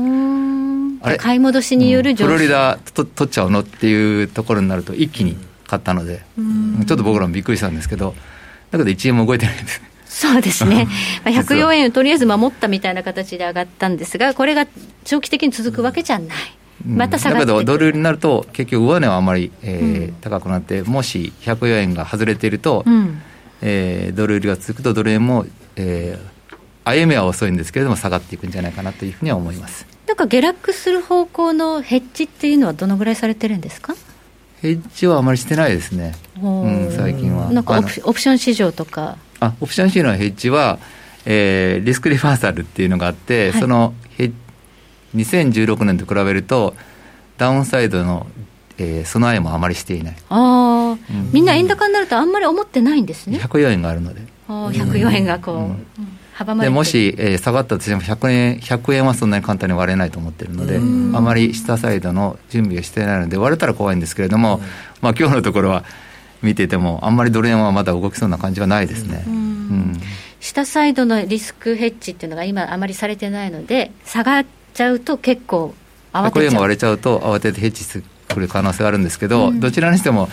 [1.17, 6.21] 買い戻しによる上昇、うん、フロリダと取っちゃうのっていうところになると、一気に買ったので、
[6.85, 8.13] ちょっと僕らもびっくりしたんですけど、
[8.71, 9.81] だけど1円も動いてないんです。
[10.05, 10.87] そうですね、
[11.23, 14.67] 104円をとりあえず守ったみたいな形で上がったんですが、これが
[15.05, 16.37] 長期的に続くわけじゃない。
[16.85, 23.21] また下がだけど、ドル売りになると、結局、上値はあまり、えー、うん、高くなって、もし104円が外れていると、うん、
[23.61, 29.85] えー、ドル売りが続くと、ドル円も、えー、歩みは遅いんですけれども、下がっていくんじゃないかなというふうには思います。
[30.07, 33.95] なんか下落する方向のヘッジっていうのはどのぐらいされてるんですか？
[34.61, 37.51] ヘッジはあまりしてないですね、うん、最近は。
[37.51, 39.17] なんかオプション市場とか。
[39.39, 40.79] あオプション市場のヘッジは、
[41.25, 44.10] えー、リスクリファーサルっていうのがあって、はい、そのヘ
[45.15, 46.75] 2016年と比べると、
[47.37, 48.27] ダウンサイドの、
[48.77, 50.15] えー、備えもあまりしていない。
[50.29, 53.39] ああ、うん、みんな円高になるとあんまり思ってないんですね。
[53.39, 54.21] 104円があるので。
[54.47, 55.55] あ104円がこう。
[55.57, 55.87] うん
[56.41, 64.59] 阻まれでもし、えー、下がったとしても100円 ,100 円はそんなに簡単に割れないと思ってるので、あまり下サイドの準備をしてないので、割れたら怖いんですけれども、
[65.01, 65.83] まあ今日のところは
[66.41, 69.23] 見てても、あんまりドル円はまだ動きそうな感じはないですね。
[69.27, 70.01] うん
[70.39, 75.73] 下サイドのリスクヘッジっていうのが今、あまりされてないので、下がっちゃうと結構
[76.13, 76.43] 慌てちゃう。
[76.43, 78.03] 100円が割れちゃうと、慌ててヘッジす
[78.35, 80.29] る可能性があるんですけど、うん、どちらにしても、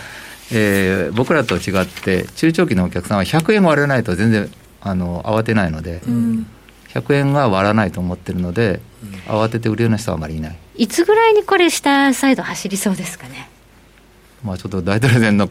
[0.51, 4.49] えー、僕らと違って、中長期のお客さんは100円割れないと全然
[4.81, 6.01] あの慌てないので。
[6.07, 6.47] うん
[6.89, 13.47] 100円が割らないと思ってるので、うん、慌てて売るような人はあまりいないいつぐらいにこれ、下サイド走りそうですかね？
[14.43, 15.49] まあ、ちょっと大統領選の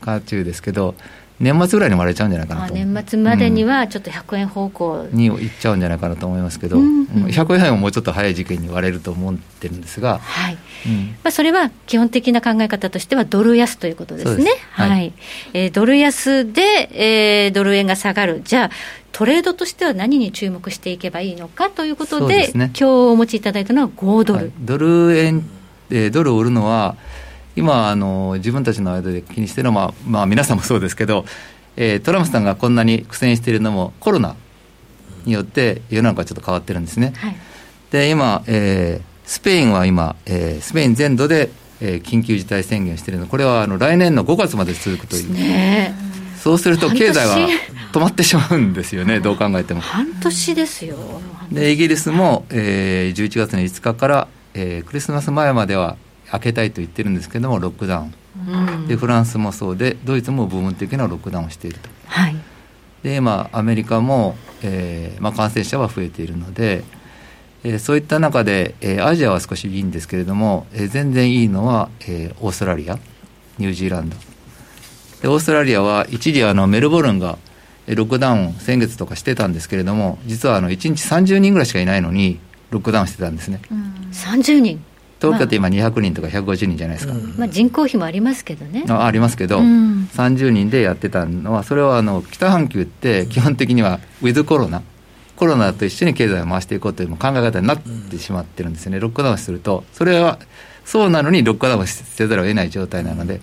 [0.00, 0.94] 渦中ですけど、
[1.40, 2.74] 年末ぐらいに割れちゃうんじゃないかなと。
[2.74, 7.00] 年末までにはちょっと100円方向、にいっちゃうんじゃないかなと思いますけど、うん。
[7.00, 10.58] うん、100円はもうちょっと早い時期に割れると思ってるんですが、はい。
[10.86, 14.52] うん、まあ、それは基本的な考え方としてはドル安ということですね。
[14.52, 14.58] す。
[14.70, 15.12] はい、はい、
[15.54, 18.42] えー、ドル安で、えー、ドル円が下がる。
[18.44, 18.70] じゃあ
[19.10, 24.40] トレードとしては何に注目していけばいいのかということで、でね、今日お持ちいただいたのは5ドル。
[24.40, 25.44] はい、ドル円、
[25.90, 26.96] えー、ドルを売るのは
[27.56, 31.24] 今あの、自分たちの間で気にしてるのは、まあ、まあ、皆さんもそうですけど、
[31.76, 34.36] えー、トランプさんがこんなに苦戦しているのもコロナ
[35.24, 37.12] によって世の中がちょっと変わってるんですね。
[37.16, 37.36] はい、
[37.90, 45.32] で今、えー、スペインは今、えー、スペイン全土で、えー、緊急事態宣言しているのこれはあの来年の5月まで続くという。
[45.32, 45.94] ね
[46.44, 47.48] そうすると経済は
[47.90, 49.80] 止まってしまうんですよね、どう考えても。
[49.80, 50.96] 半年ですよ。
[51.50, 55.96] で、イギリスも、えー、11月の5日から、えー、クリスマス前までは
[56.34, 58.14] 開けたいと言ってるんですけども、ロックダウン。
[58.88, 62.36] でフランスもそうでドイツも部分的なロックダウンをしていると、はい、
[63.02, 66.82] で今アメリカも、えーまあ、感染者は増えているので、
[67.62, 72.98] えー、そういった中で、えー、アジアは少しいいんですけれども、えー、全然いいのは、えー、オーストラリア
[73.58, 74.16] ニュージーランド。
[75.22, 77.38] でオーストラリアは一時あのメルボルンが
[77.86, 84.84] ロックダウン先月とかしてたんですけれども実はあの1日30人ぐらいしかいないのにロックダウンしてたんですね、うん、30人？
[85.24, 88.84] 東京って今200人とか150人じゃないですか、まあ、人口比もありますけどね。
[88.88, 94.82] あありますけど、うん、30人でやってたのはそれはあの北半球って基本的にはウィズコロナ
[95.36, 99.84] コロナと一緒に経済を回していこうという考え方になってしまってるんですよね、ロックダウンすると。
[99.92, 100.38] それは
[100.84, 103.40] そうなのにロックダウンせざるを得ない状態なので。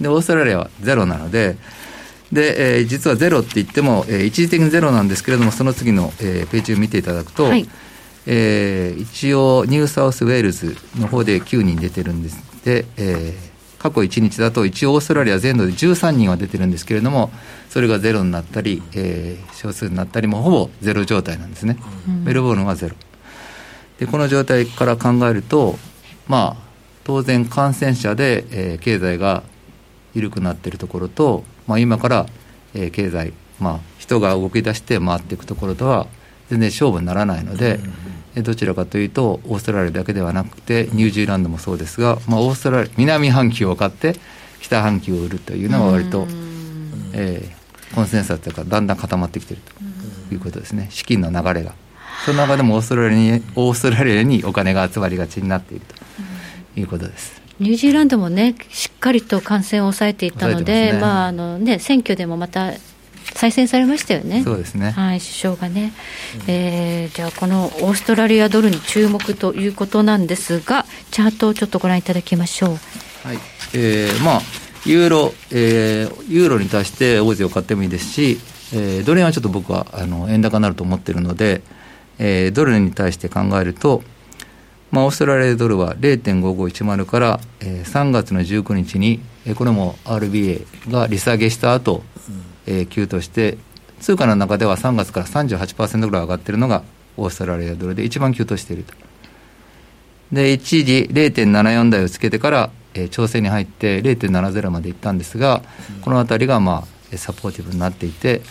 [0.00, 1.56] でオーストラリアはゼロなので。
[2.32, 7.68] で、えー、実はゼロって言っても、えー、一時的にゼロなんですけれどもその次の、えー、ページを見ていただくと、はい
[8.32, 12.38] えー、一応ニューサウスウェールズの方で9人出てるんです。
[12.64, 17.32] で、えー、過去1日だと一応オーストラリア全土で13人は出てるんですけれども
[17.70, 22.94] それがゼロになったり、えー、少数になったりもほぼゼロ状態なんですね、うん、メルボルンはゼロ。
[23.98, 25.76] でこの状態から考えると
[26.28, 26.70] まあ
[27.02, 29.42] 当然感染者で、えー、経済が
[30.14, 32.26] 緩くなっているところと、まあ、今から、
[32.74, 36.06] えー、経済、まあ、人が動き出して回っていくところとは
[36.50, 37.92] 全然勝負にならないので、うん、
[38.36, 44.14] どちらかというとオーストラリアだけではなくてニュージーランドもそうですが、まあ、オーストラリア南半球を買って
[44.60, 49.62] 北半球を売るというのは割と、うん、えー、コンセンサスというかだんだん固まってきている
[50.28, 50.88] ということですね。
[50.90, 51.74] 資金の流れが。
[52.24, 55.86] その中でもオーストラリアにオーストラリアにお金が集まりがちになっている
[56.74, 57.40] ということです。
[57.58, 62.72] ニュージーランドもね、しっかりと感染を抑えていったので、ね、まああのね、選挙でもまた
[63.34, 64.42] 再選されましたよね。
[64.42, 64.90] そうですね。
[64.90, 65.92] はい、首相がね。
[66.34, 72.70] うん、えー、じゃあ、このオーストラリアドルに注目ということなんですが、チャートをちょっとご覧いただきましょう。
[73.26, 73.38] はい。
[73.74, 74.40] えー、まあ、
[74.86, 78.38] ユーロ、えー、ユーロに対して大勢を買ってもいいですし、
[78.72, 81.62] えー、ドル円はちょっと僕はあの円高になると思ってるので、
[82.18, 84.02] えー、ドルに対して考えると、
[84.90, 92.02] まあ、オーストラリアドルは0.5510から、えー、3月の19日に、えー、これも RBA が利下げした後、
[92.66, 93.58] えー、級として
[94.00, 96.82] 通貨の中では3月から38%ぐらい上がっているのが
[97.16, 98.94] オーストラリアドルで一番急騰していると。
[100.32, 105.62] で一時0.74台をつけてから、えー、調整に入って0.70までいったんですが、
[105.96, 108.42] うん、この辺りが、まあ、サポーティブになっていて、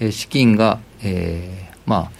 [0.00, 2.10] うん、資金が、えーまあ、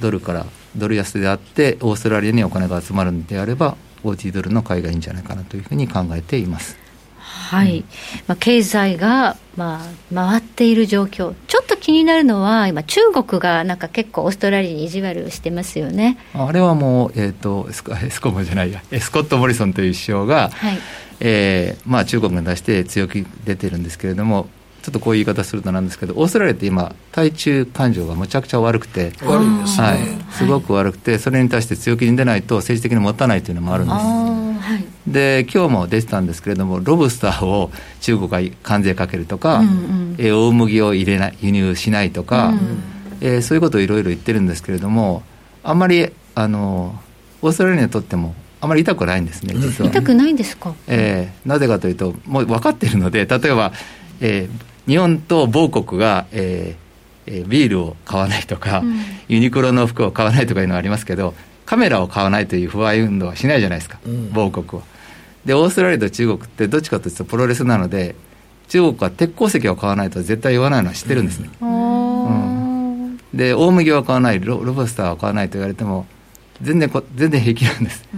[0.00, 6.85] ドルからドル安であってオーストラリアにお金が集まるのであれば OT ドルの買いがいいんじゃないかなというふうに考えています。
[7.46, 7.84] はい、うん、
[8.26, 16.18] まあ、経済が、まあ、回っている状況、ちょっと気になるのは、今、中国がなんか結構、オーストラリアに意地悪してますよね。
[16.34, 20.78] あれはもう、えーと、エスコ エスコモじゃないや、スコット・モリソンという首相が、はい。
[21.20, 24.48] えーまあ、中国に出して強気出てるんですけれども、
[24.82, 29.98] ちょっとこういう言い方するとなんですけど、オーストラリアって今、対中感情がむちゃくちゃ悪くて、悪いです、ね、はい、
[30.30, 34.45] すごく悪くて、それに対して強気に出ないと、政治的に持たないというのもあるんです。
[34.76, 42.82] はい、で今日も出てたんですけれども、ロブスターを中国が関税かけるとか、うんうん、え大麦を入れない輸入しないとか、うん、
[43.20, 45.22] えー、そういうことをいろいろ言ってるんですけれども、
[45.62, 46.98] あんまりあの
[47.42, 49.90] オーストラリアにとっても、あまり痛くないんですね、実は。
[49.90, 53.72] 痛くないんですか、えー、なぜかというと、もう分かっているので、例えば、
[54.20, 56.86] えー、日本と某国が、えー
[57.26, 61.34] えー、ビールを買わないとか、うん、ユニクロの服を買わないとかいうのはありますけど
[61.66, 64.86] カメラを買わないという不買運動はしないじゃないですか、うん、某国は。
[65.44, 68.16] でオーストラリアと中国ってどっちかというとプロレスなので
[68.68, 71.50] 中国は鉄鉱石を買わないと絶対言わないのは知ってるんですね。
[71.60, 76.06] うん、で大麦は買わないロロブスターは買わないと言われても
[76.62, 78.08] 全然こ全然平気なんです、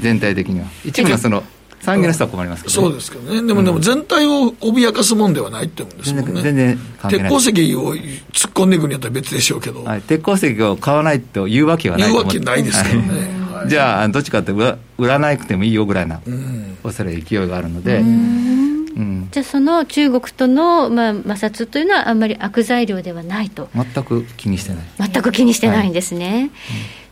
[0.00, 0.66] 全体的には。
[0.84, 1.42] 一部のその
[1.80, 3.46] 産業の人は困りますけど、ね、そうですけどね。
[3.46, 6.42] でも、でも全体を脅かすもんではないって思うんですもんね。
[6.42, 7.30] 全然関係ない。
[7.30, 9.84] 鉄鉱石を突っ込んでいくんやったら別でしょうけど。
[9.84, 13.30] はい、鉄鉱石を買わないというわけはない言うわけないですけどね。
[13.52, 16.20] はい、じゃあ、どっちかって売らなくてもいいよぐらいな、
[16.84, 17.98] おそらく勢いがあるので。
[17.98, 23.70] うん、じゃあその中国との、まあ、摩擦というのはあんまり悪材料ではないと。
[23.74, 25.10] 全く気にしてない。
[25.10, 26.42] 全く気にしてないんですね、はい。
[26.42, 26.50] うん、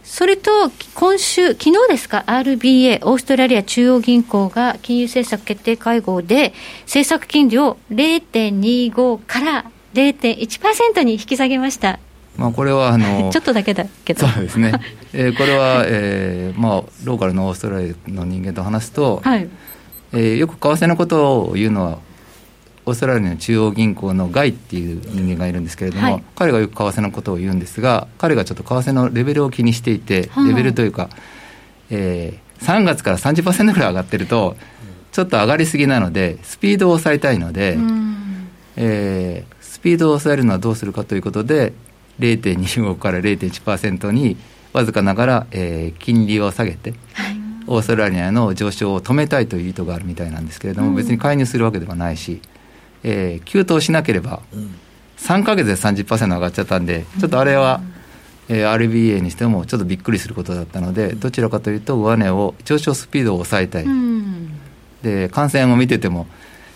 [0.09, 0.51] それと
[0.95, 12.01] 今週昨日ですか？RBA オーストラリア中央銀行が金融政策決定会合で政策金利を0.25から0.1%に引き下げました。
[12.39, 14.27] まあ、これはあの ちょっとだけだけど。
[14.27, 14.73] そうですね、
[15.13, 19.47] えー、これは、えーまあ、ローカルのオーストラリアの人間と話すと、はい。
[20.15, 21.99] えー、よく為替のことを言うのは
[22.89, 31.11] オーストラリアの中央銀行のガイっていう人間がいるんですけれども、はい、彼がよく為替のことを言うんですが彼がちょっと為替のレベルを気にしていて、レベルというか、
[31.91, 34.57] えー、3月から30%ぐらい上がってると
[35.13, 37.77] ちょっと上がりすぎなのでスピードを抑えたいので、
[38.77, 41.75] えー、スピードを抑えるのはどうするかということで
[42.21, 44.37] 0.25から0.1%に
[44.73, 47.39] わずかながら、えー、金利を下げて、はい。
[47.69, 52.41] オーストラリアの上昇を止めたいという意図があるみたいなんですけれども、別に介入するわけではないし、
[53.03, 54.41] えー、急騰しなければ、
[55.19, 57.81] 3か月で30%上がっちゃったんで、ちょっとあれは、
[58.49, 63.87] えー、RBA にしてもちょっとびっくりすることだったので、どちらかというと、上値を、上昇スピードを抑えたい、
[65.03, 66.27] で感染を見てても、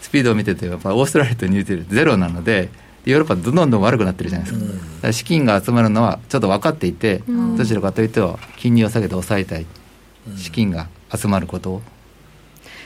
[0.01, 2.69] スピードを見ててやっぱオーストラリアとニュージーランドゼロなので、
[3.05, 4.61] ヨーロッパどんどんどん悪くなってるじゃないです
[5.01, 7.23] か、か資金が集まるのはちょっと分かっていて、
[7.57, 9.67] どちらかというと、金利を下げて抑えたい。
[10.37, 11.83] 資金が集まること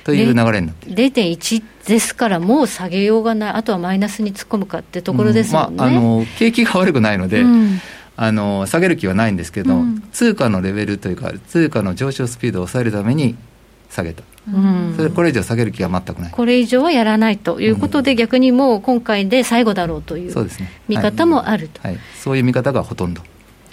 [0.06, 0.96] という流れになっている。
[0.96, 3.50] 0.1ですからもう下げようがない。
[3.54, 5.76] あとはマイナスに突っ込むかってところですもんね、うん。
[5.78, 7.80] まあ、あの景気が悪くないので、うん、
[8.16, 13.34] あの下げる気はないんですけど、うん、通貨のレベルというか通貨の上昇スピードを抑えるために
[13.90, 16.30] 下げた、うん、それこれ以上下げる気は全くない。
[16.30, 20.48] これ以上はやらないということで、逆にもう今回で最後だろうという
[20.86, 21.94] 見方もあると、はい。
[21.94, 23.22] はい、そういう見方がほとんど。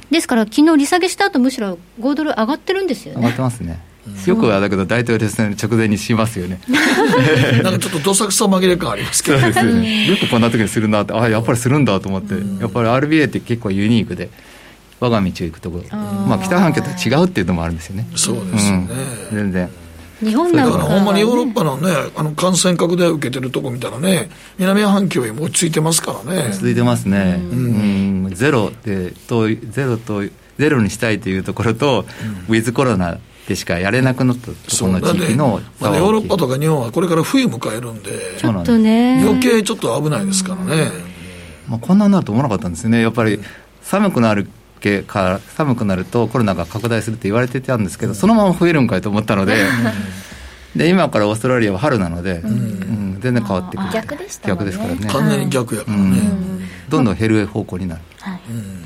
[0.09, 3.21] ですから、昨日利下げした後むしろ5ドル上がってるんですよね。
[3.21, 3.92] 上がってますね。
[4.25, 6.59] よくはだけど大統領選直前にしますよね。
[7.63, 14.29] なんかちょっとどさくさ紛れ感ありますけど、ね、よくこんな時にするなってあやっぱりするんだと思って、やっぱり RBA って結構ユニークで
[14.99, 15.97] 我が道を行くところ。
[15.97, 18.07] まあ北半球と違うっていうのもあるんですよね。
[18.15, 18.87] そうですね、
[19.31, 19.69] うん、全然。
[20.23, 26.51] 日本なんか、ね、ほんまにヨーロッパのね、あの感染拡大を受けてるとこ見たらね、南半球よりも落ち着いてますからね。
[26.53, 27.41] 続いてますね。
[27.51, 30.23] うん、うん、ゼロでとゼロと
[30.57, 32.05] ゼロにしたいというところと、
[32.47, 40.91] うん、ウィズコロナでしかやれなくなったところの地域のまあ、ヨーロッパとか日本はこれから冬迎えるんで、ちょっとね、余計ちょっと危ないですからね。
[41.67, 43.39] まあ、こんなになると思わなかったんですよね、やっぱり
[43.81, 44.47] 寒くなる
[45.07, 49.55] から寒くなるとコロナが拡大するって言われてたんですけど、そのまま増えるんかいと思ったので。
[50.75, 53.89] で今からオーストラリアは春なので、うん、うん、全然変わってくる。
[53.93, 55.07] 逆でした、ね、逆ですからね。
[55.07, 58.39] 完全に逆やからね、うん、どんどん減る方向になる、はい、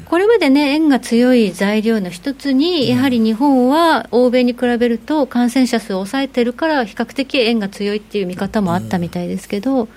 [0.06, 9.89] これまでね円が強い材料の一つにやはり日本は欧米に比べると感染者数を抑えてるから比較的円が強いっていう見方もあったみたいですけど、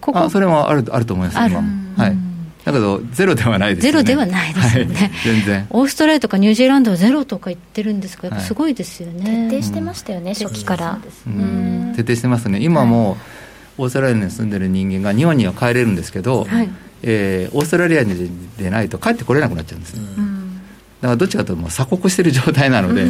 [0.00, 1.60] ここあそれもあるあると思いますある、は
[2.08, 2.16] い。
[2.64, 4.04] だけど、ゼロではないですよね。
[4.04, 4.94] ゼロではないですよね。
[4.94, 5.66] はい、全然。
[5.70, 9.48] オーストラリアとかニュージーランドはゼロとか言ってるんですけど、すごいですよね。
[9.50, 10.98] 徹底してましたよね、初期から。
[11.96, 12.60] 徹底してますね。
[12.62, 13.18] 今も、
[13.78, 16.68] オーストラリアに住んでる人間が日本には帰れるんですけど、はい、
[17.02, 19.96] えー、オーストラリアにでないと帰ってこれなくなっちゃうんです。
[19.96, 20.60] うん。
[21.00, 23.04] だからどっちかというと鎖国している状態なので、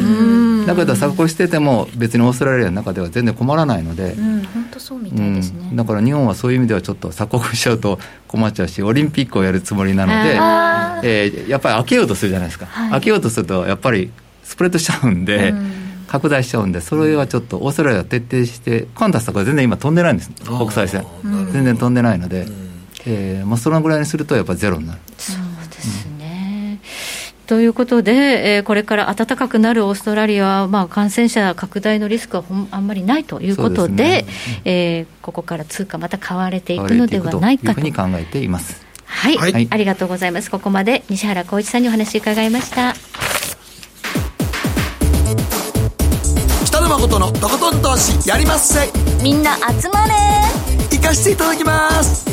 [0.65, 10.11] だけど鎖国してても別にオーストラリアの中では全然困らないので、本当そうみたいですね、だから日本はそういう意味ではちょっと鎖国しちゃうと困っちゃうしオリンピックをやるつもりなの
[11.03, 14.11] で、えー、やっぱり開けようとするじゃないですか、はい、開けようとするとやっぱり
[14.43, 15.53] スプレッドしちゃうんで、
[16.07, 21.05] 拡大しちゃうんでそれはちょっとオーストラリアは徹底してカンタスとか全然今飛んでないんです国際線。
[21.23, 22.47] 全然飛んでないので、
[23.05, 24.99] えーまあ、そのぐらいにするとやっぱりゼロになる。
[25.17, 25.37] そう
[25.69, 26.79] ですね、
[27.47, 28.11] ということで、
[28.55, 38.81] えー、これから暖かくなるオーストラリアは、まあ、感染者拡大のリスクはあんまりないということで、でねうん、えー、ここから通貨また買われていくのではないかというふうに考えています。
[39.05, 40.49] はい、はい、ありがとうございます。
[40.49, 42.95] ここまで西原浩一さんにお話伺いました。
[46.65, 48.89] 北野誠のとことん投資やりまっせ。
[49.21, 50.13] みんな集まれ。
[50.91, 52.32] 行かしていただきます。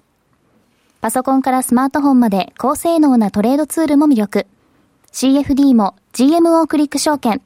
[1.01, 4.45] パソコンからスマートフォンまで高性能なトレードツールも魅力。
[5.11, 7.41] CFD も GMO クリック証券。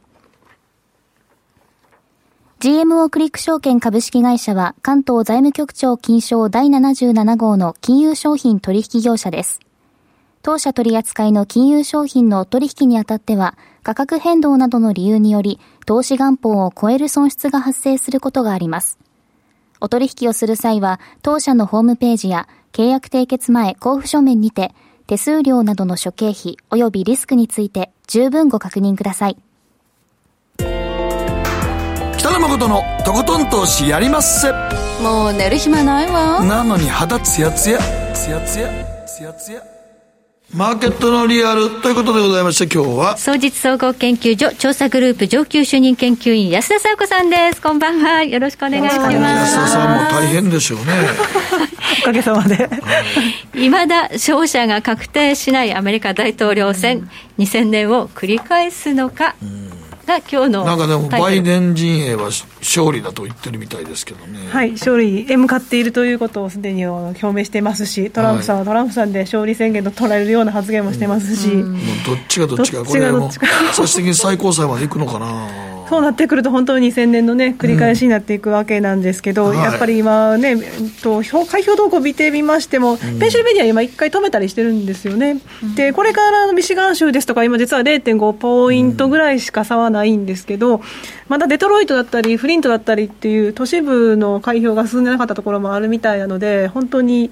[2.59, 9.61] GMO クリック証券株式会社は関東財務局長金賞第77号の金融商品取引業者です。
[10.41, 18.99] 当社取扱いの金融商品の取引にあたっては価格変動などの理由により投資元本を超える損失が発生することがあります。
[19.79, 24.73] お取引をする際は当社のホームページや契約締結前交付書面にて
[25.07, 29.37] 手数料などの諸経費及びリスクについて十分ご確認ください。
[32.17, 34.51] 北野誠のとことん投資やりまっせ。
[35.01, 36.43] もう寝る暇ないわ。
[36.43, 37.79] なのに肌ツヤツヤ
[38.13, 38.69] ツヤツヤ
[39.05, 39.74] ツヤツヤ
[40.53, 43.17] マーケットのリアルということでございまして今日は。
[43.17, 47.61] 総実総合研究所調査グループ上級主任研究員安田紗子さんです。
[47.61, 48.23] こんばんは。
[48.23, 49.15] よろしくお願いします。
[49.15, 50.85] 安田さんも大変でしょうね。
[52.01, 52.69] おかげさまで。
[53.55, 53.69] い。
[53.69, 59.74] まだ勝者が確定しないアメリカ大統領選、うん、2000年を繰り返すのか、うん
[60.05, 62.29] が今日のなんかでもバイデン陣営は
[62.59, 64.47] 勝利だと言ってるみたいですけどね。
[64.49, 80.57] はい勝利へ向かっているということをすでに表明していますしトランプさんはトランプさんで勝利宣言と捉えるような発言もしてますし、うん、もうどっちがどっちかこれも最終的に最高裁まで行くのかなそうなってくると、本当に2000年のね、繰り返しになっていくわけなんですけど、うんやっぱり今ね、
[81.01, 90.81] と開票動向を見てみましても、うん、ペンシルベニア、今、一回止めたりしてるんですよね、うん、でこれからミシガン州ですとか、今、実は0.5ポイントぐらいしか差はないんですけど、
[91.27, 97.31] まだデトロイトだったり、フリントだったりっていう都市部の開票が進んでなかったところもあるみたいなので、本当に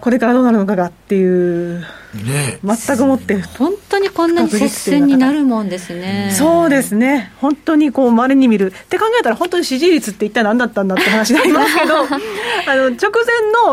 [0.00, 1.84] これからどうなるのかがっていう。
[2.24, 6.30] ね、全くもって本当にこんなに接戦になるもんですね。
[6.32, 7.32] そうですね。
[7.40, 8.72] 本当にこう稀に見る。
[8.72, 13.10] って考えたら本当に支持率って一体何だったんだって話になりますけど あの直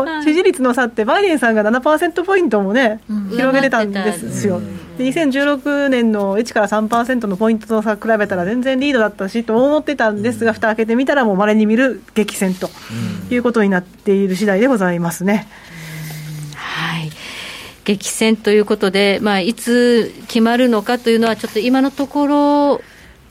[0.04, 4.60] 前の支持率の差ってバイデンさんが7%ポイントもね、広げてたんですよ、
[4.98, 12.70] で2016年の1から3%のポイントと差比べたら全然リードだったしと思ってたんですが、蓋開けてみたらもう稀に見る激戦と
[13.30, 15.48] いうことになっている次第でございますね。
[17.84, 22.80] 激戦ということで、まあ、いつ決まるのかというのは、ちょっと今のところ、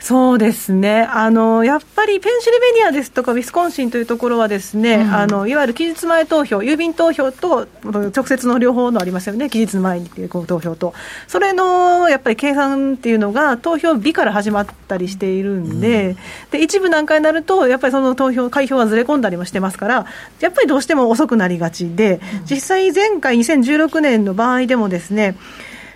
[0.04, 1.04] そうですね。
[1.04, 10.94] あの、やっぱりペンシルベニアですとか、ウィスコンシンというところは、ですね、うん、あのいわゆる期日前投票、郵便投票と直接の両方のありますよね、期日前に投票と、
[11.30, 16.18] それのやっぱり計算っていうのが、投票日から始まったりしているんで、うん、
[16.52, 20.06] で一部段階になると、やっぱりその投票、開票はずれ込んだりもしてますから、
[20.42, 25.38] やっぱりどうしても遅くなりがちで、実際、前回2016年の場合でもですね、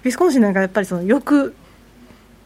[0.05, 1.53] ウィスコンシンなんかやっぱりその翌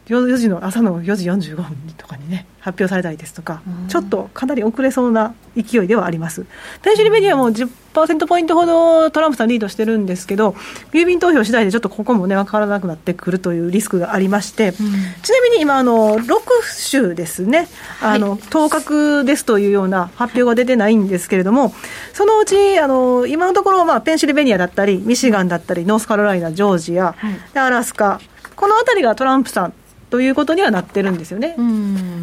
[0.08, 6.46] 4, 時の朝の4時45分とかにね発表されたりですとか、ちょっとかなり遅れそうな勢いではあります。
[6.82, 10.50] ペンシルベニアも10%ポイントほどトランプさんリードしてるんですけど、
[10.92, 16.40] 郵便投票次第でちょっとここもね、分からなくなってくるというリスクがありまして、うん、ちなみに今、あの、6
[16.76, 17.68] 州ですね、
[18.00, 21.74] あの、当確ですというような発表が出てないんですけれども、
[22.12, 28.20] そのうち、あの、今のところ、まあ、ペンシルベニアだったり、ミシガンだったり、ノースカロライナ、ジョージア、はい、アラスカ、
[28.54, 29.74] この辺りがトランプさん
[30.12, 31.56] ということにはなってるんですよね。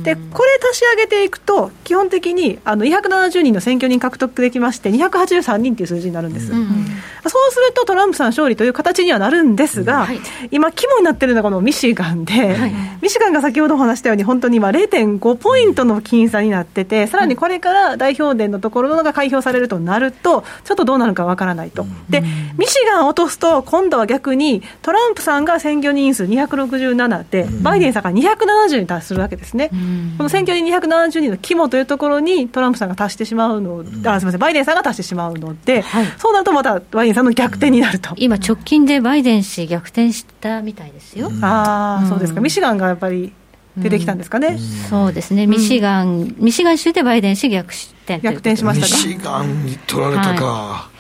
[0.04, 6.50] で、これ足し上げていくと、基本的にあの270人の選挙人獲得できまして、283人という数字になるんです。
[6.50, 10.20] そうするとトランプさん勝利という形にはなるんですが、はい、
[10.52, 21.86] 今、肝になってるのはこのミシガンで、はい、ミシガンが先ほどお話したように、本当に今、0.5ポイントの僅差になってて、さらにこれから代表殿のところが開票されるとなると、ちょっとどうなるかわからないと。
[22.10, 22.22] で、
[22.58, 29.70] ミシガンを落とすと、今度は逆にトランプさんが選挙人数267で、バイイデンさんが270に達するわけですね、
[30.18, 38.14] この選挙に270人の肝というところにトランプさんが達してしまうの、あすみません、バイデンさんが達してしまうので、はい、そうなるとまたバイデンさんの逆転になると。
[38.18, 41.32] 今、直近でバイデン氏、逆転したみたいですよ。
[41.42, 43.34] ああ、そうですか、ミシガンがやっぱり
[43.78, 44.58] 出てきたんですかね、
[44.90, 48.94] そうですね、ミシガン、ミシガン州でバイデン氏逆転逆転しましたか。
[49.08, 50.46] ミシガンに取られたか。
[50.46, 50.99] はい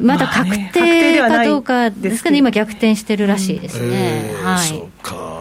[0.00, 4.32] まだ確定かどうかですかね、今、逆転してるらしいですね。
[4.42, 4.82] はい、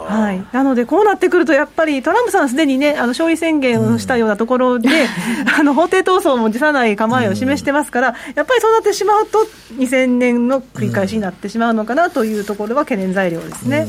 [0.07, 4.89] はい、なので、こうなってくると、やっぱりトランプさん、すでにね、あの勝利宣言をしたようなところで、
[5.59, 13.87] あの法廷闘争も辞さない構えを示してますから、やっぱりそうなってしまうと、2000年の繰り返しになってしまうのかなというところは懸念材料ですね。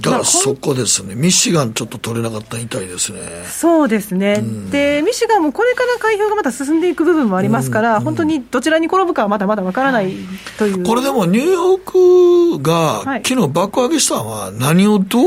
[0.00, 3.20] だからそこですね、ミシガンちょっと取れなかったみたいですね。
[3.46, 10.12] そうですね、うん、でミシガンもこれから開票がまた進んでいく部分もありますから、うん、本当にどちらに転ぶかはまだまだわからない
[10.58, 15.24] という、これでもニューヨークが、昨日爆上げしたのは、何をどう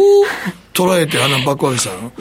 [0.74, 2.12] 捉えて穴爆破したの？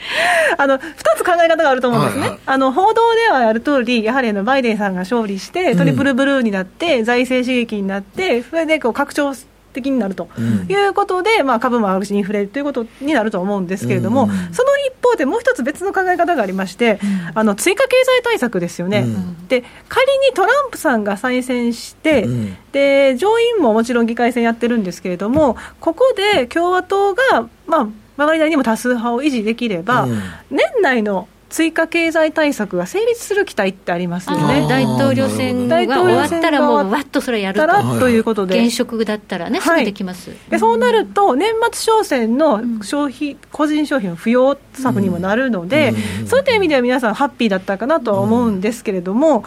[0.58, 0.80] あの2
[1.16, 9.34] つ考え方があると思うんですね、はいはい、あの報道ではある通り、やはりあのバイデンさんが勝利して、トリプルブルーになって、財政刺激になって、それでこう拡張
[9.72, 10.28] 的になると
[10.68, 19.06] いうことで、うん、まあ、株も上がるし、インフレということになると思うんですけれども、うん、その一方でもう一つ別の考え方がありまして、うん、あの追加経済対策ですよね、
[19.48, 22.26] で仮にトランプさんが再選して、
[22.72, 30.06] で上院ももちろん議会選やってるんですけれども、ここで共和党が、まあ、曲がり台にも多数派を維持できれば、
[30.50, 34.66] 年内の追加経済対策が成立する期待ってありますよね。
[34.68, 37.98] 大統領選が終わったらもうわっとそれやると。
[37.98, 38.64] ということで。
[38.64, 40.30] 現職だったらね、すぐできます。
[40.48, 45.92] でそうなると、年末商戦の消費、個人消費の不要策にもなるので、
[46.26, 49.44] そういった意味では皆さんハッピーだったかなとは思うんですけれども、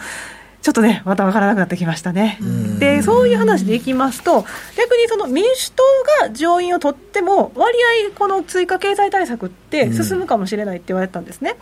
[0.64, 2.38] ちょっとね、また分からなくなってきましたね。
[2.78, 4.46] で、そういう話でいきますと、
[4.78, 5.82] 逆にその民主党
[6.22, 7.76] が上院を取っても、割
[8.08, 11.56] 合、この追加経済対策って進むかもしれないって言われたんですね。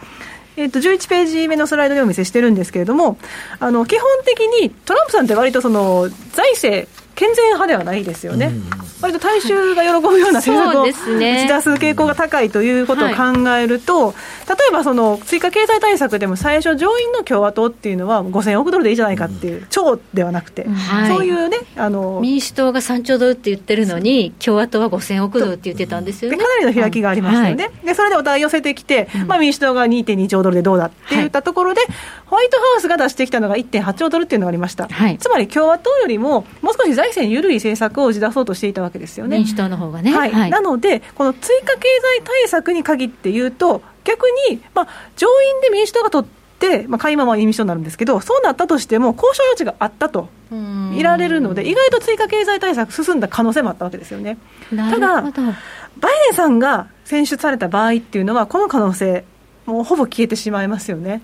[0.56, 3.18] えー、と11ページ目のスライドでお見せしてるんですけれども、
[3.58, 6.88] あの基本的にトランプさんって割とその財政
[7.22, 8.64] 健全派ではないですよね、うん、
[9.00, 14.14] 割と大衆が喜ぶような政策を打ち出す傾向が高いということを考えると、はい、
[14.48, 26.38] 例えばその追加経済対策でも最初、上院の共和党っていうのは5000億ドルでいいじゃないかっていう、超ではなくて、はい、そういうねあの、民主党が3兆ドルって言ってるのに、共和党は5000億ドルって言ってたんですよね。
[26.38, 31.82] かなりの開きがありましたよね、はい、でそれでお互い寄せてきて、まあ、民主党が2.2兆ドルでどうだって言ったところで、
[32.26, 34.88] ホワイトハウスが出してきたのが1.8兆ドルっていうのがありました。
[35.18, 39.38] つまり共和党よりももう少し財政緩い政策を打ち出そうとしていたわけですよね。
[39.38, 40.14] 民主党の方がね。
[40.16, 40.32] はい。
[40.32, 41.88] はい、なので、この追加経
[42.18, 54.38] 済対策に限って言うと、逆に、まあ、上院で民主党が取って、まあ、会話も民主党になるんですけど、そうなったとしても、交渉余地があったと見られるので、意外と追加経済対策進んだ可能性もあったわけですよね。
[54.70, 59.24] ただ、バイデンさんが選出された場合っていうのは、この可能性、
[59.66, 61.22] もうほぼ消えてしまいますよね。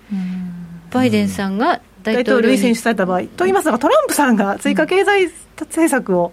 [0.90, 1.80] バイデンさんが
[2.14, 5.30] 大統領に選出された場合、と言いますのが、トランプさんが追加経済
[5.60, 6.32] 政策を、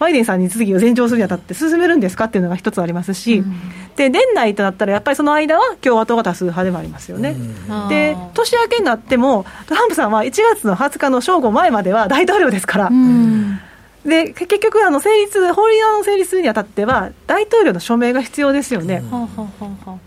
[0.00, 3.54] バイデンさんに次を前兆するにあたって進めるんですかっていうのが一つありますし、うん、
[3.96, 7.36] で年内となったら、やっぱりその間は共和党が多数派でもありますよね、
[7.68, 12.88] うん、で年明けになっても、トランプさんは1月の20日の正午前までは大統領ですから。
[12.88, 13.60] うん。
[14.02, 19.02] で結局あの成立、法律案の成立にあたっては、大統領の署名が必要ですよね。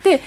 [0.03, 0.19] で、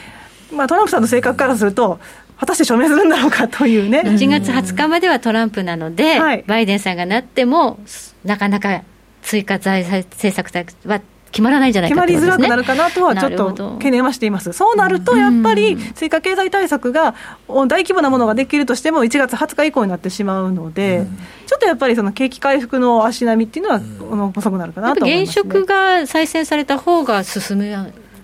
[0.52, 1.98] まあ、トランプさんの性格からすると、
[2.38, 4.00] 果たして署名するんだろうかというね。
[4.00, 7.78] 1月20日まではトランプなので、はい、バイデンさんがなっても、
[8.24, 8.82] なかなか
[9.22, 10.50] 追加財政策
[10.86, 11.00] は
[11.32, 17.14] 決まらないんじゃないか、ね、決まりづらくなるかなとは、ちょっと懸念はしています、そうなると、やっぱり追加経済対策が
[17.48, 27.76] 大規模なものができるとしても、1月20日以降になってしまうので、うん、ちょっとやっぱりその景気回復の足並みっていうのは、うん、遅くなるかなと思います、ね、現職が再選された方が進め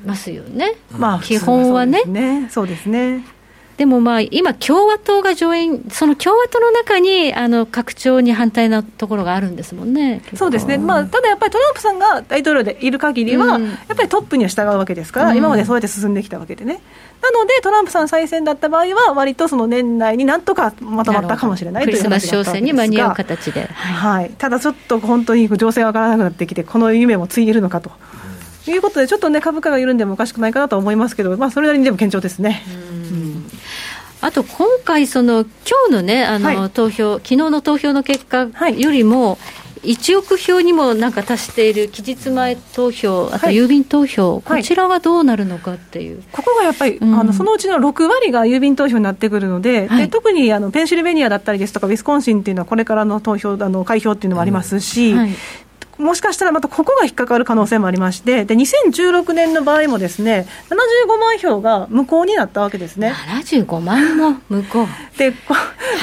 [0.06, 2.02] ますよね、まあ、基本はね。
[2.50, 3.24] そうですね
[3.76, 16.80] でもまあ今、共和党が上院、その共和党の中にあの拡張に反対なところがあるんですもんねそうですね、まあ、ただやっぱりトランプさんが大統領でいる限りは、うん、やっぱりトップには従うわけですから、うん、今までそうやって進んできたわけでね。
[17.22, 27.92] なので、トランプさん再選だった場合は、割とその年内になんとかまとまったかもしれないというクリスマス商戦に間に合う形で、はい、はい、ただちょっと本当に情勢が分からなくなってきて、この夢もついえるのかと。
[28.70, 32.62] いうことで、ちょっとね、株価が緩んでもおかしくないかなと思いますけど、まあ、それなりにでも堅調ですね。
[34.20, 39.36] あと今回、その今日のね、あの、はい、投票、昨日の投票の結果よりも、
[39.82, 55.30] 1億票にもなんか達している期日前投票、あと郵便投票、はい、こちらはどうなるのかっていう、ここがやっぱり、うん、あのそのうちの6割が郵便投票になってくるので、はい、で特にあのペンシルベニアだったりですとか、ウィスコンシンっていうのは、これからの投票、あの開票っていうのもありますし、はい、
[56.02, 63.12] もしかしたらまたここが引っかかる可能性もありまして、で2016年の場合もですね、75万票が無効になったわけですね。
[63.12, 64.86] 75万も無効
[65.16, 65.54] でこ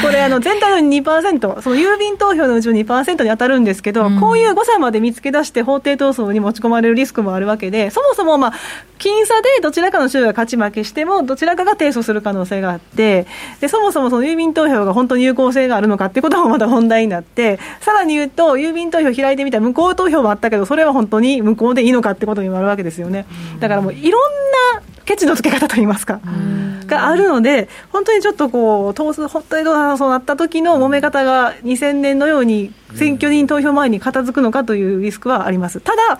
[0.02, 8.54] これ、あの全体の2%、その郵便投票のうちの2%に当たるんですけど、うん、こういう誤差まで見つけ出して、法廷闘争に持ち込まれるリスクもあるわけで、そもそも、まあ、
[9.00, 13.28] 僅差でどちらかの州が勝ち負けしても、どちらかが提訴する可能性があって、
[13.62, 23.26] でそもそもその郵便投票が本当に有効性があるのかっていうこともまだ問題になって、さらに言うと、郵便投票開いてみたら無効投票もあったけど、それは本当に無効でいいのかってことにもなるわけですよね。
[23.60, 24.22] だからもういろん
[24.76, 26.20] なケチのつけ方といいますか、
[26.86, 35.80] があるので、本当にちょっとこう、当数、本当にどうなそうなった時の揉め方が2000年のように選挙人投票前に片付くのかというリスクはあります。
[35.80, 36.20] ただ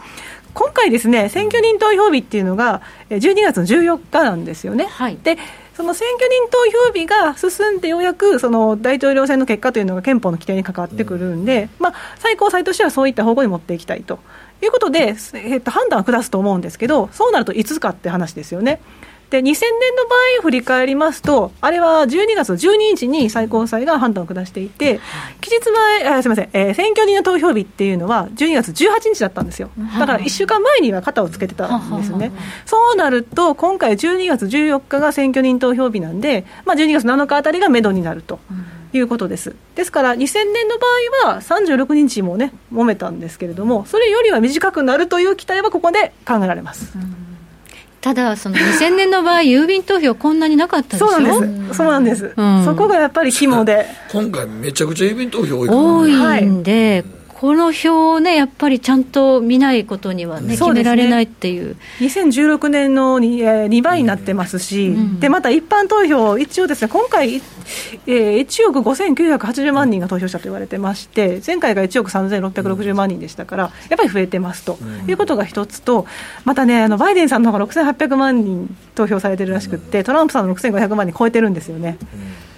[0.54, 4.88] 今回ですね、選挙人投票日っていうのが、12月の14日なんですよね。
[4.90, 5.38] はい、で
[5.80, 6.58] その選挙人投
[6.88, 14.20] 票日が進んでようやくその大統領選の結果というのが憲法の規定に関わってくるんで、まあ、最高裁としてはそういった方向に持っていきたいと
[14.62, 18.82] いうことで、えっと、判断を下すと思うんですけど、そうなるといつかって話ですよね。
[19.30, 19.56] で2000年
[19.96, 25.00] の場合を振り返りますと、あれは12月12日に最高裁が判断を下していて、
[25.40, 29.70] 期日前、あすみません、えー、選挙人の投票日っていうのは、12月18日だったんですよ、
[30.00, 32.32] だから1週間前には肩をつけてたんですね、
[32.66, 38.40] そうなると、今回、12月14日が選挙人投票日なんで、まあ、12月7日あたりがめどになると。
[38.92, 39.56] いうことです。
[39.76, 40.88] ですから、2000年の場
[41.28, 46.94] 合は36日もね、揉めたんですけれども、それよりは短くなるという期待はここで考えられます。
[46.96, 47.29] うん
[48.02, 51.08] ただ、その2000年の場合、 郵便投票、こんなになかったでしょ？
[51.10, 53.86] そうなんです、そうなんです、うん、そこがやっぱり肝で。
[54.12, 61.78] 今回、めちゃくちゃ郵便投票多い多いんで、はいこの表をね、やっぱりちゃんと見ないことにはね、決められないっていう。
[62.00, 74.78] 2016年の 2, 2倍になってますし、うん、でまた一般投票、一応ですね、今回、えー、1億5980万人が投票したと言われてまして、前回が1億3660万人でしたから、やっぱり増えてますと、
[75.08, 76.08] いうことが一つと、
[76.44, 81.98] またね、あのバイデンさんの方が6800万人投票されてるらしくって、トランプさんの6500万人超えてるんですよね。
[82.14, 82.50] うん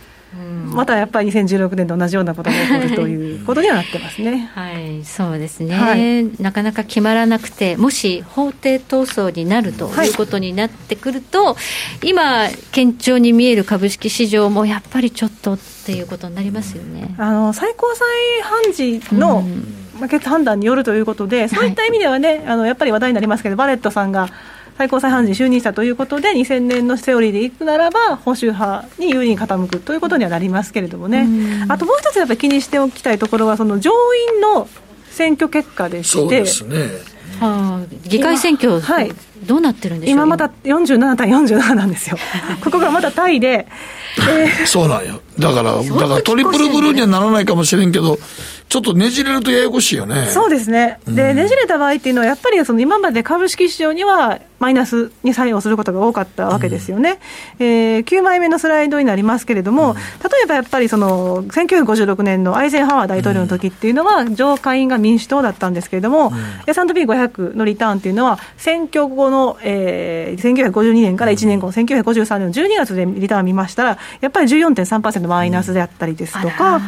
[0.67, 4.51] またやっぱり2016年と同じようなことが起こるということにはなってますね。
[4.53, 10.11] はい、そうですね、はい、なかなか決まらなくて、もし法廷闘争になるとい。
[10.11, 11.55] うことになってくると、は
[12.03, 17.15] い、今、堅調に見える株式市場もやっぱりちょっとっていうことになりますよね。
[17.17, 18.07] あの最高裁
[18.43, 19.43] 判事の、
[20.09, 24.29] 決判断によるということで、そういった意味ではね、あのやっぱり話題になりますけど、バレットさんが
[24.81, 31.27] 最高裁判事に就任したということで、2000年のセオリーでいくならば、保守派に有利に傾くということにはなりますけれどもね、
[31.69, 33.91] あともう一つやっぱり気にしておきたいところは、その上
[34.33, 34.67] 院の
[35.11, 36.17] 選挙結果でして。
[36.17, 36.77] そうですね。
[37.39, 39.11] はあ、議会選挙、はい、
[39.43, 40.13] どうなってるんでしょう？
[40.13, 42.17] 今まだ47対47なんですよ、
[42.63, 43.67] ここがまだタイで、
[44.29, 48.17] えー、そうなんよ、だから、だからトリプルブルーにはならないかもしれんけど、
[48.71, 50.27] ちょっとねじれるとややこしいよね。
[50.27, 50.99] そうですね。
[51.05, 57.19] で、ねじれた場合っていうのは、やっぱりその今まで株式市場にはマイナスに作用することが多かったわけですよね。
[57.59, 60.01] うん、えー、9枚目のスライドになりますけれども、うん、例
[60.43, 66.35] えばやっぱりその、1956年のアイゼンハワー大統領の時っていうのは、上下院が民主党だったんですけれども、うん、
[66.67, 76.79] S&P500 のリターンっていうのは、選挙後の、えー、1952年から1年後、1953年の12月でリターン見ましたら、やっぱり14.3%マイナスであったりですとか、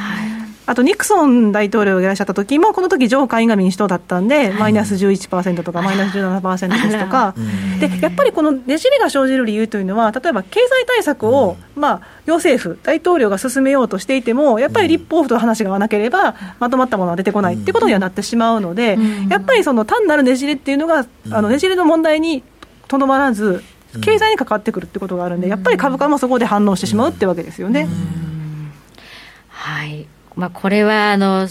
[0.66, 7.36] あとニクソン大統領がいらっしゃった時も、この時上下院が民主党だったんで、マイナス11%とか、マイナス17%ですとか、
[7.82, 18.98] でやっぱりこのねじれが生じる理由というのは、例えば経済対策を、まあ、行政府、大統領が進めようとしていても、やっぱり立法府と話が合わなければ、まとまったものは出てこないっていうことにはなってしまうので、
[19.30, 22.42] やっぱりその単なるねじれっていうのが、あのねじれの問題に
[22.88, 23.64] とどまらず、
[24.02, 27.88] 経済に関わってくるってことがあるんで、やっぱり株価もそこで反応してしまうってわけですよね。
[29.50, 31.48] はいまあ、これはあの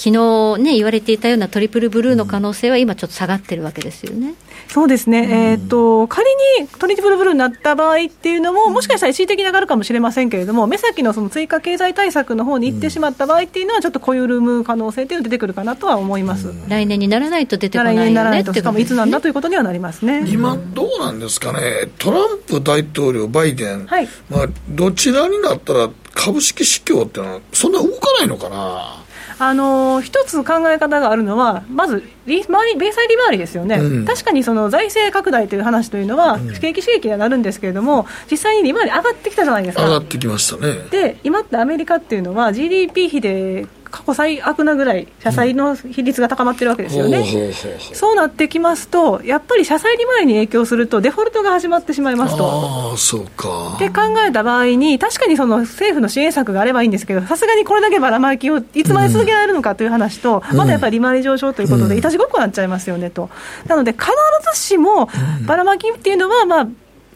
[0.00, 4.34] 昨日ね、言われていたようなトリプルブルーの可能性は今、ちょっと下がってるわけですよね。
[4.68, 6.26] そうですね、うん、えーと、仮
[6.60, 18.06] にトリプルブルーになった場合っていうのも、もしかしたら一時的に上がるかもしれませんけれども、目先のその追加経済対策の方に行ってしまった場合っていうのは、ちょっと小緩む可能性っていうのが出てくるかなとは思います、うん、来年にならないと出てこないよね。
[18.06, 19.30] 来年にならないと、しかもいつなんだとい。
[19.30, 24.08] うことにはなりますね今、どうなんですかね、トランプ大統領、バイデン、はい。
[24.30, 29.04] まあ、どちらになったら株式市況っていうのは、そんな動かないのかな？
[29.40, 39.84] あの一つ考え方があるのは、まず利回り、米債利回りですよね、うん、確かにその財政拡大という話というのは、景気刺激にはなるんですけれども、実際に利回り上がってきたじゃないですか。
[39.84, 40.74] 上がってきましたね。
[40.90, 52.92] で今ってアメリカっていうのは GDP 比で過去最悪なぐらい、社債の比率が高まってるわけですよね、うん、そうなってきますと、やっぱり社債利回りに影響すると、デフォルトが始まってしまいますと。
[52.92, 53.74] あそうか。
[53.76, 63.30] って考えた場合に、確かにその政府の支援策があればいいんですけど、さすがにこれだけばらまきをいつまで続けられるのかという話と、うん、まだやっぱり利回り上昇ということで、いたちごっこになっちゃいますよねと。
[63.66, 64.06] なので、必
[64.54, 65.08] ずしも
[65.46, 66.68] ばらまきっていうのは、まあ、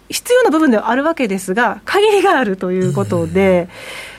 [0.08, 3.68] 必要な部分ではあるわけですが、限りがあるということで、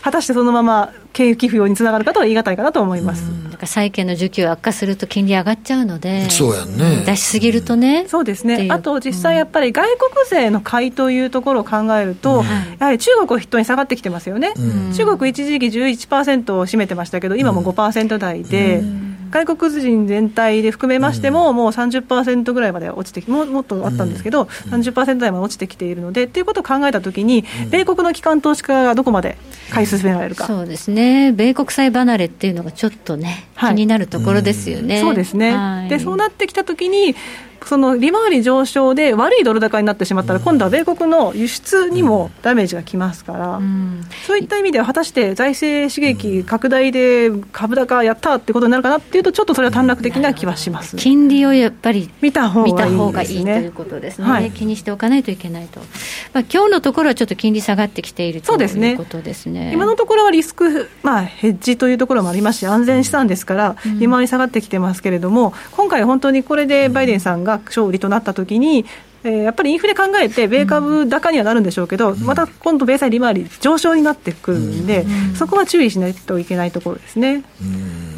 [0.01, 3.23] 果たしてそのまま景気不要につながるかとは言い難いかなと思います。
[3.45, 7.03] だから債券の需給悪化すると金利上がっちゃうので、そうやね。
[7.05, 8.05] 出しすぎるとね。
[8.07, 8.67] そうですね。
[8.69, 14.53] あと実際やっぱり外国勢の買いというところを考えると、うん、やはり中国を筆頭に下がってきてますよね。
[14.57, 29.37] うん、中国一時期11%を占めてましたけど、今も5%台で、うん外国人全体で含めましても、もう30%ぐらいまで落ちてきももっとあったんですけど、うん、30%台まで落ちてきているので、っていうことを考えたときに、米国の機関投資家がどこまで
[29.71, 34.99] 買い進められるか、そうですね、米国債離れっていうのがちょっとね、はい、気になるところですよね。
[34.99, 37.15] うそうですね、はい、でそうなってきたときに、
[37.65, 52.63] その利回り上昇で悪いドル高になってしまったら、今度は米国の輸出にもダメージがきますから、うん、そういった意味では、果たして財政刺激拡大で株高やったってことになるかなっていうと、ちょっとそれは短絡的な気はします、金利をやっぱり見た方
[53.11, 55.79] がいい、ね、ということですね、はい、気にしておかないといけないと、
[56.33, 59.71] まあ今日のところはちょっと金利下がってきているということですね。
[59.73, 68.85] 今のところはリスク、まあ、ヘッジというところもありますし、安全資産ですから、利回り下がってきてますけれども、今回、本当にこれでバイデンさんが勝利となったときに、
[69.23, 77.43] えー、やっぱりインフレ考えて、米株高にはなるんでしょうけど、うん、また今度、米債利回り上昇になってくるんで、うん、そこは注意しないといけないところですね。
[77.61, 78.14] うん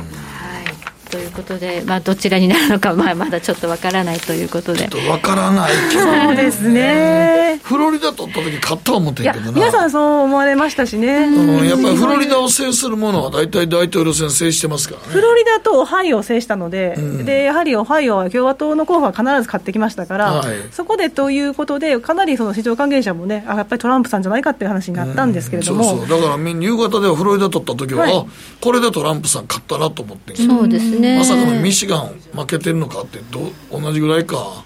[1.09, 4.89] ということで、まあ、どちらになるのか、まあ、まだちょっとわからないということで。
[5.09, 7.59] わからないけど、そうですね。
[7.63, 9.51] フロリダ取った時買った思ってんけどな。
[9.51, 11.25] 皆さんそう思われましたしね。
[11.25, 15.07] うん、やっぱりフロリダを制するものは大体大統領選制してますからね。
[15.07, 25.83] フロリダとオハイオを制したので、うん、で、やはりオハイオは共和党の候補は必ず買ってきましたから、はい、そこでということで、かなりその市場関係者もね、あ、やっぱりトランプさんじゃないかっていう話になったんですけれども。
[25.83, 28.25] うん、そうそうだから夕方ではフロリダ取った時は、はい、あ、
[28.61, 31.17] これでトランプさん買ったなと思ってそうですね。
[31.17, 34.65] まさかのミシガン負けてるのかってど同じぐらいか。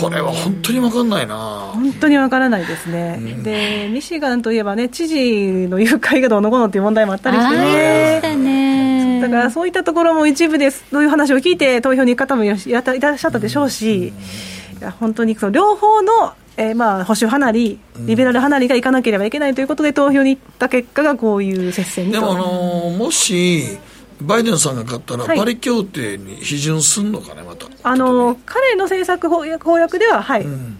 [0.00, 1.70] これは本当に分かんないな。
[1.72, 9.20] 本当に分からないですね、うん、でミシガンといえばね、知事の誘拐がどうのこうのっていう問題もあったりしてね、ね。
[9.20, 14.12] だからそういったところも一部です、そういう話を聞いて、投票に行く方もいらっしゃったでしょうし、い
[14.80, 23.78] や本当にその両方のえー、まあ保守離り、リベラル離りがいかなければいけないということで、投票に行った結果がこういう接戦でも、あのー、もし
[24.22, 27.66] バイデンさんが勝ったら、パリ協定に批准すんのかね、また。
[27.82, 30.78] あの彼の政策公約公約では、はい、うん、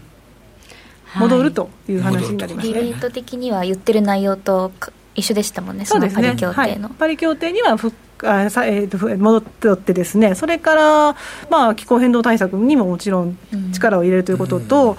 [1.16, 2.74] 戻るという話になりますね。
[2.74, 4.72] ディベート的には言ってる内容と
[5.14, 6.88] 一緒でしたもんね、そのパリ協定の。
[6.88, 11.16] ね、パリ協定にはふあさ、えー、と戻ってってですね、それから、
[11.48, 13.38] まあ、気候変動対策にももちろん
[13.72, 14.96] 力を入れるということと、うん、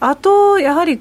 [0.00, 1.00] あと、やはり、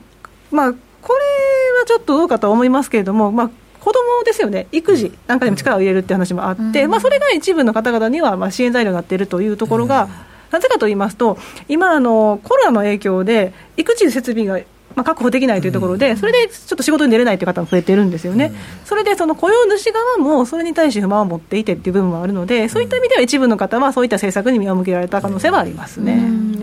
[0.52, 0.78] まあ、こ
[1.14, 3.50] れはちょっとどうかと思いますけれども、まあ、
[3.86, 10.10] 子供ですよね、育児なんかにも力を入れるって話もあって、うん、まあ、それが一部の方々にはまあ支援材料になっているというところが、うん、
[10.50, 14.60] なぜかと言いますと、今あの、コロナの影響で、育児設備が
[14.96, 18.54] まあ、確保できないというところで、それでちょっと仕事に出れないという方も増えてるんですよね、
[18.86, 26.16] それでその雇用主側もそれに対して不満を持っていてっていう部分もあるので、そういった意味では一部の方はそういった政策に目を向けられた可能性はありますね、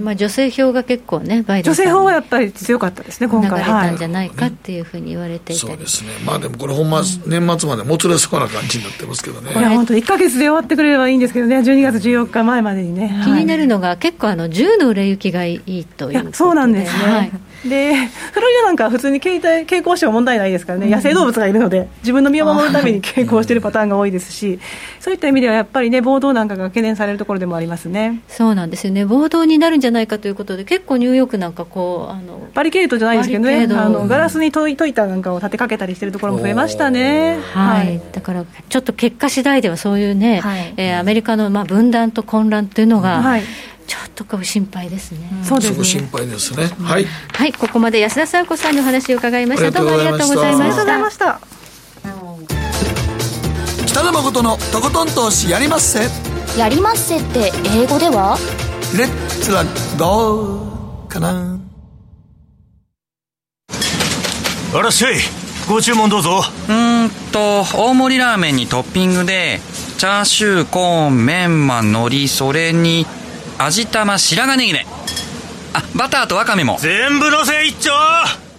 [0.03, 3.51] まあ、女性票が結構ね、バイデン女性票はやっぱり強かったですね、今回。
[3.51, 9.53] 流れたんじゃないかっていうふうに言われていたり、そうですね、まあでもこれ、ほんま、年末までもつれそうな感じになってますけどね。
[9.53, 13.21] これ本当、1か月で終わってくれればいいんですけどね、12月14日前までにね。
[13.25, 17.13] 気になるのが、結構あの、銃の売れ行きがいいというそうなんですね。
[17.13, 17.33] はい
[17.69, 24.59] でフロリダなんかは普通に携帯傾向しても問題ないですからね、野生動物がいるので、自分の身を守るために傾向しているパターンが多いですし、
[25.01, 28.21] そういった意味ではやっぱりね、暴動なんかが懸念されるところでもありますね。
[28.29, 37.39] そうなんですよね、暴動になるんじゃないかということで、結構ニューヨークなんかこう、あのバリケードじゃないですけどね、あのガラスにといといたなんかを立てかけたりしてるところも増えましたね。
[37.53, 43.43] はい、はい、だからちょっと結果次第ではそういうね、はい、えー、アメリカのまあ分断と混乱というのが、はい
[43.87, 45.19] ちょっと心配ですね。
[45.45, 45.85] そうですね。
[45.85, 46.67] 心配ですね。
[46.83, 47.07] はい。
[47.33, 49.71] はい、ここまで安田紗子さんの話を伺いました。
[49.71, 50.65] どうもありがとうございました。
[50.65, 51.41] ありがとうございました。
[53.87, 56.09] 北野誠のとことん投資やりまっせ。
[56.59, 58.39] やりまっせって英語では？
[58.97, 59.65] レッツは
[59.99, 61.59] ゴーかな。
[64.75, 65.17] あらっしゃい。
[65.69, 66.43] ご注文どうぞ。
[66.69, 69.61] うんと大盛りラーメンにトッピングで
[69.99, 73.07] チャーシューコーンメンマ海苔それに。
[73.59, 74.87] 味玉白髪ネギね。
[75.75, 76.77] あバターとワカメも。
[76.81, 77.91] 全部のせ一丁。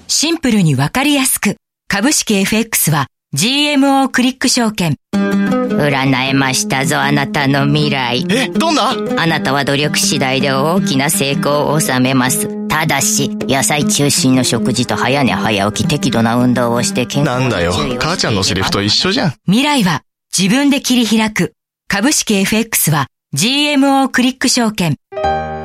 [0.07, 1.57] シンプルにわかりやすく。
[1.87, 4.95] 株式 FX は GMO クリック証券。
[5.11, 8.25] 占えましたぞあなたの未来。
[8.29, 8.91] えどんな？
[9.17, 12.67] あなたは努力次第で大きな成功を収めます。
[12.67, 17.73] ただし野菜中心の食事と早寝早起き適度な運動をして健康なんだよ。
[17.99, 19.33] 母ちゃんのセリフと一緒じゃん。
[19.45, 20.01] 未来は
[20.35, 21.53] 自分で切り開く。
[21.87, 24.95] 株式 FX は GMO クリック証券。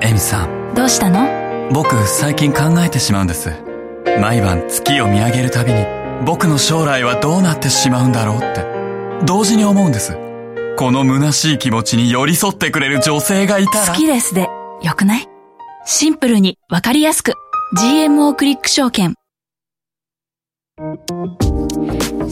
[0.00, 0.72] エミさん。
[0.74, 1.68] どうしたの？
[1.70, 3.50] 僕、最近考えてしまうんです。
[4.22, 5.84] 毎晩月を見上げるたびに、
[6.24, 8.64] 僕の将来はどうなってしまうんだろうって、
[9.26, 10.16] 同時に思うんです。
[10.78, 13.92] この虚しい気持ちに寄り添ってくれる女性がいたら。
[13.92, 14.48] 好きですで、
[14.82, 15.28] よくない？
[15.84, 17.34] シンプルにわかりやすく。
[17.76, 19.14] GMO クリック証券。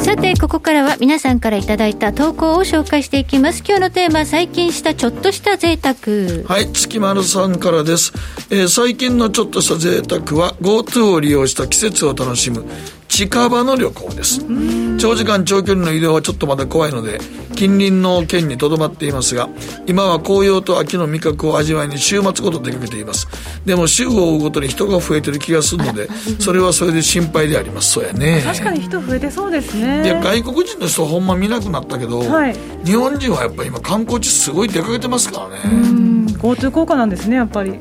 [0.06, 3.64] さてここからは皆さんからいただいた投稿を紹介していきます。
[3.66, 6.44] 今日のテーマ最近したちょっとした贅沢。
[6.46, 8.12] はい月丸さんからです、
[8.50, 12.64] えー、最近のちょっとした贅沢は GoTo を利用した季節を楽しむ。
[13.08, 14.44] 近場の旅行です。
[14.98, 17.18] 長時間長距離の移動はちょっとまだ怖いので
[17.54, 19.48] 近隣の県にとどまっていますが
[19.86, 23.26] 今は紅葉と秋の味覚を味わいに週末ごと出かけています。
[23.64, 27.92] でも週を追うごとに人が増えてる気がするのでそれはそれで心配であります。
[27.92, 28.42] そうやね。
[28.44, 30.04] 確かに人増えてそうですね。
[30.04, 35.56] いや外国人の人ほんま見なくなったけど、はい、日本人はやっぱり今観光地すごい出かけてますからね。
[36.36, 37.78] GoTo 効果なんですねやっぱり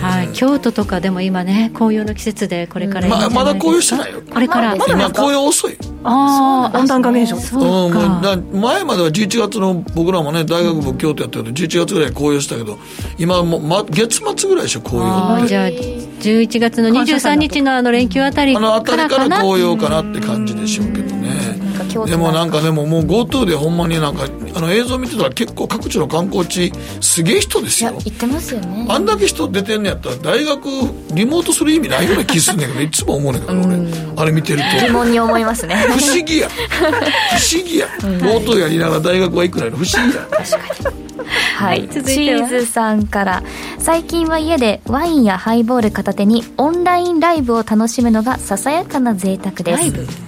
[0.00, 4.22] はい、京都とかでも今ね紅葉の季節でこれからままだ紅葉してないよ。
[4.22, 12.78] これから今紅葉遅いああ温暖化現象そうか、うん、前までは11月の僕らもね大学部京都やったけど11月ぐらい紅葉したけど
[13.18, 21.67] 今もう、ま、月末ぐらいでしょ紅葉ってじゃあ11月の23日のあの連休あたりからかなあの辺りから紅葉かなって感じでしょうけどね
[22.06, 22.60] でもなんか。
[22.60, 27.92] でももう GoTo でほんまになんかあの映像見てたら結構各地の観光地すげえ人ですよ。
[28.04, 28.86] 行ってますよね。
[28.88, 30.66] あんだけ人出てんねやったら大学
[31.14, 33.78] リモートする意味ないような気すんねんけど いつも思うねんけど俺。
[34.16, 34.86] あれ見てると。
[34.86, 35.76] 疑問に思いますね。
[35.88, 36.48] 不思議や。
[36.48, 37.86] 不思議や。
[38.00, 40.22] GoTo やりながら大学は行くないの不思議や。
[40.30, 40.50] 確
[40.82, 41.08] かに。
[41.56, 43.42] はい、チーズさんから。
[43.78, 50.27] 最近は家でワインやハイボール片手にオンラインライブを楽しむのがささやかな贅沢です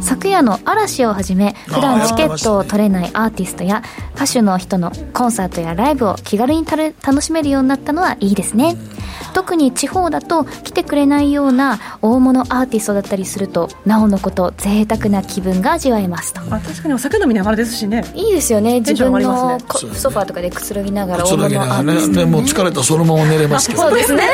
[0.00, 3.82] 昨夜の嵐をはじめ普段チケットを取れないアーティストや
[4.14, 8.76] 歌手の人のコンサートやライブを気軽に楽しめるようになったのはいいですね。
[9.32, 16.40] 特に地方だと来てくれないような大物アーティストだったりするとなおのこと贅沢な気分が味わえますと。
[16.40, 18.04] あ確かにお酒飲みながらですしね。
[18.14, 18.80] いいですよね。
[18.80, 23.82] 自分の、ね、ソファーとかでくつろぎながら大物アーティスト、ね、もう疲れたそのまま寝れますけど。
[23.82, 24.24] そうですね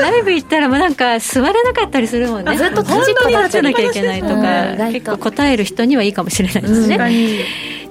[0.00, 2.56] ライブ行ったらもうなんか座れなかったりするもんね。
[2.56, 6.98] ずっと立ちっぱなしなきゃいけないとか、結構答える人にはいいかもしれないですね、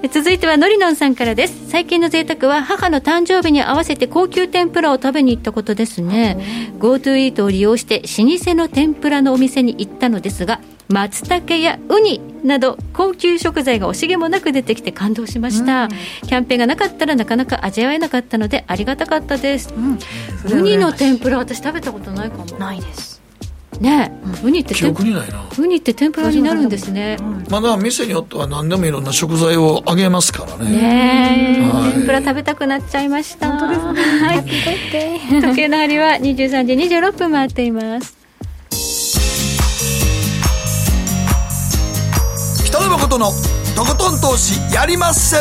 [0.11, 1.69] 続いてはのりのんさんからです。
[1.69, 6.37] 最近の贅沢は母の誕生日に合わせて高級天ぷらを食べに行ったことですね。
[6.79, 7.31] GoTo イー。
[7.31, 10.59] トを利用して老舗の天ぷらのお店に行ったのですが
[10.91, 19.99] 松茸やウニなど高級食材が惜しげもなく出てきて感動しました、うん、キャンペーンがなかったらなかなか味わえなかったのでありがたかったです、うん、
[20.59, 22.45] ウニの天ぷら私食べたことないかも。
[22.57, 23.21] ないです。
[23.79, 25.43] ね、うん、ウニって記憶にないな。
[25.57, 27.17] ウニって天ぷらになるんですね、
[27.49, 30.69] まだ店によっては何でもいろんな食材をあげますからね。
[30.69, 33.57] ね、はい、天ぷら食べたくなっちゃいました。
[33.57, 38.20] 本当ですね、はい、時計の針は23時26分回っています
[42.71, 43.31] 北野誠の
[43.75, 45.39] とことん投資やりまっせ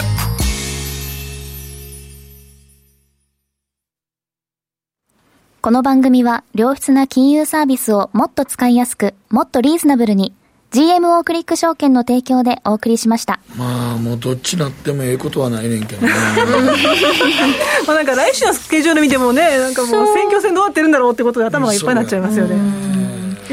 [5.61, 10.35] この番組は良質な金融サービスをもっと使いやすく、もっとリーズナブルに
[10.73, 13.39] GMO クリック証券の提供でお送りしました。
[13.57, 16.13] まあ、もうどっちなってもええことはないねんけどね。
[17.87, 22.90] まあなんか来週のスケジュール見てもね、なんかもう選挙戦どうなってるんだろうってことで頭がいっぱいになっちゃいますよね。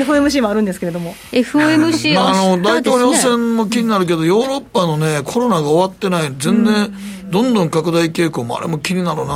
[0.03, 1.15] FOMC もあるんですけれども。
[1.31, 6.93] FOMC、 まあ、あの、大統領選も気になるけど、ヨーロッパのね、コロナが終わってない、全然、
[7.29, 9.33] どんどん拡大傾向もあれも気になるな、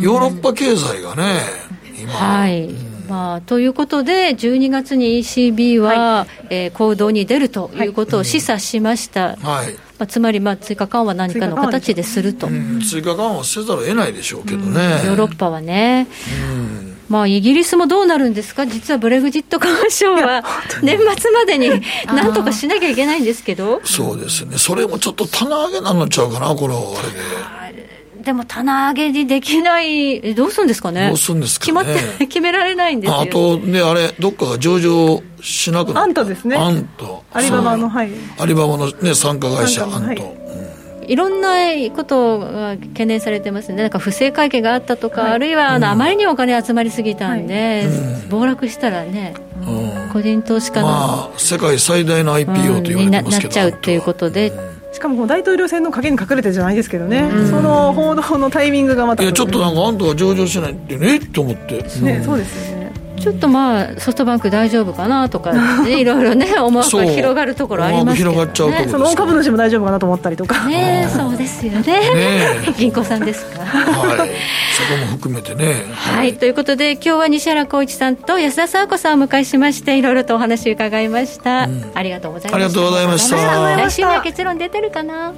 [0.00, 1.42] ヨーロッパ経済がね、
[2.06, 2.68] はい、
[3.08, 9.36] まあ、ということで、12月に ECB は、はい、えー、行動に出るということを示唆しました。
[9.36, 16.06] はい、まあ、つまり、まあ、追加緩和何かの形ですると、うん、追加緩和せざるを得ないでしょうけどね、うん、ヨーロッパはね、
[16.52, 16.77] うん
[17.08, 20.44] まあ、イギリスもどうなるんですか、実はブレグジット交渉は
[20.82, 21.70] 年末までに
[22.06, 23.80] なんとかしなきゃいけないんですけど。
[23.84, 27.88] そうですね、それもちょっと棚上げなのちゃうかな、これはあれで。
[28.22, 33.20] でも棚上げにできない、どうするんですかね、どうするんですか、ね、決まって 決められないんですよ。
[33.20, 40.47] あとね、あれ、どっかが上場しなくなった、アントですね、アント、アリババの、はい、アリババの、ね、参加会社、アント。
[41.08, 41.48] いろんな
[41.96, 47.88] ことが懸念されてますね、なんか不正会計があったとか、はい、あるいはあの、あまりにお金集まりすぎたんで、
[48.28, 49.34] 暴落したらね、
[49.66, 54.52] うん、個人投資家の、まあ、世界最大の IPO と言われてますけど、なっちゃうということで。
[54.90, 59.22] しかも大統領選の陰に隠れてじゃないですけどね、その報道のタイミングがまた。
[59.22, 62.77] いやちょっとなんかあんたが上場しないってねと思って、ね、そうですよね
[63.20, 65.52] ちょっとまあソフトバンク大丈夫かなとか、
[65.82, 70.66] ね、 いろいろね思惑が広がるところありますけど、ね、広がっちゃうところ、その大株主も大丈夫かなと思ったりとか。
[70.66, 71.80] ねそうですよね。
[71.82, 73.60] ね 銀行さんですか。
[73.60, 74.30] はい。
[74.78, 75.84] そこも含めてね。
[75.94, 82.56] はい、ということで今日は西原浩一さんと安田佐和子さんをお迎えしましていろいろとお話伺いました、うん、ありがとうございました。
[82.56, 83.76] ありがとうございました。
[83.76, 85.32] 来週は結論出てるかな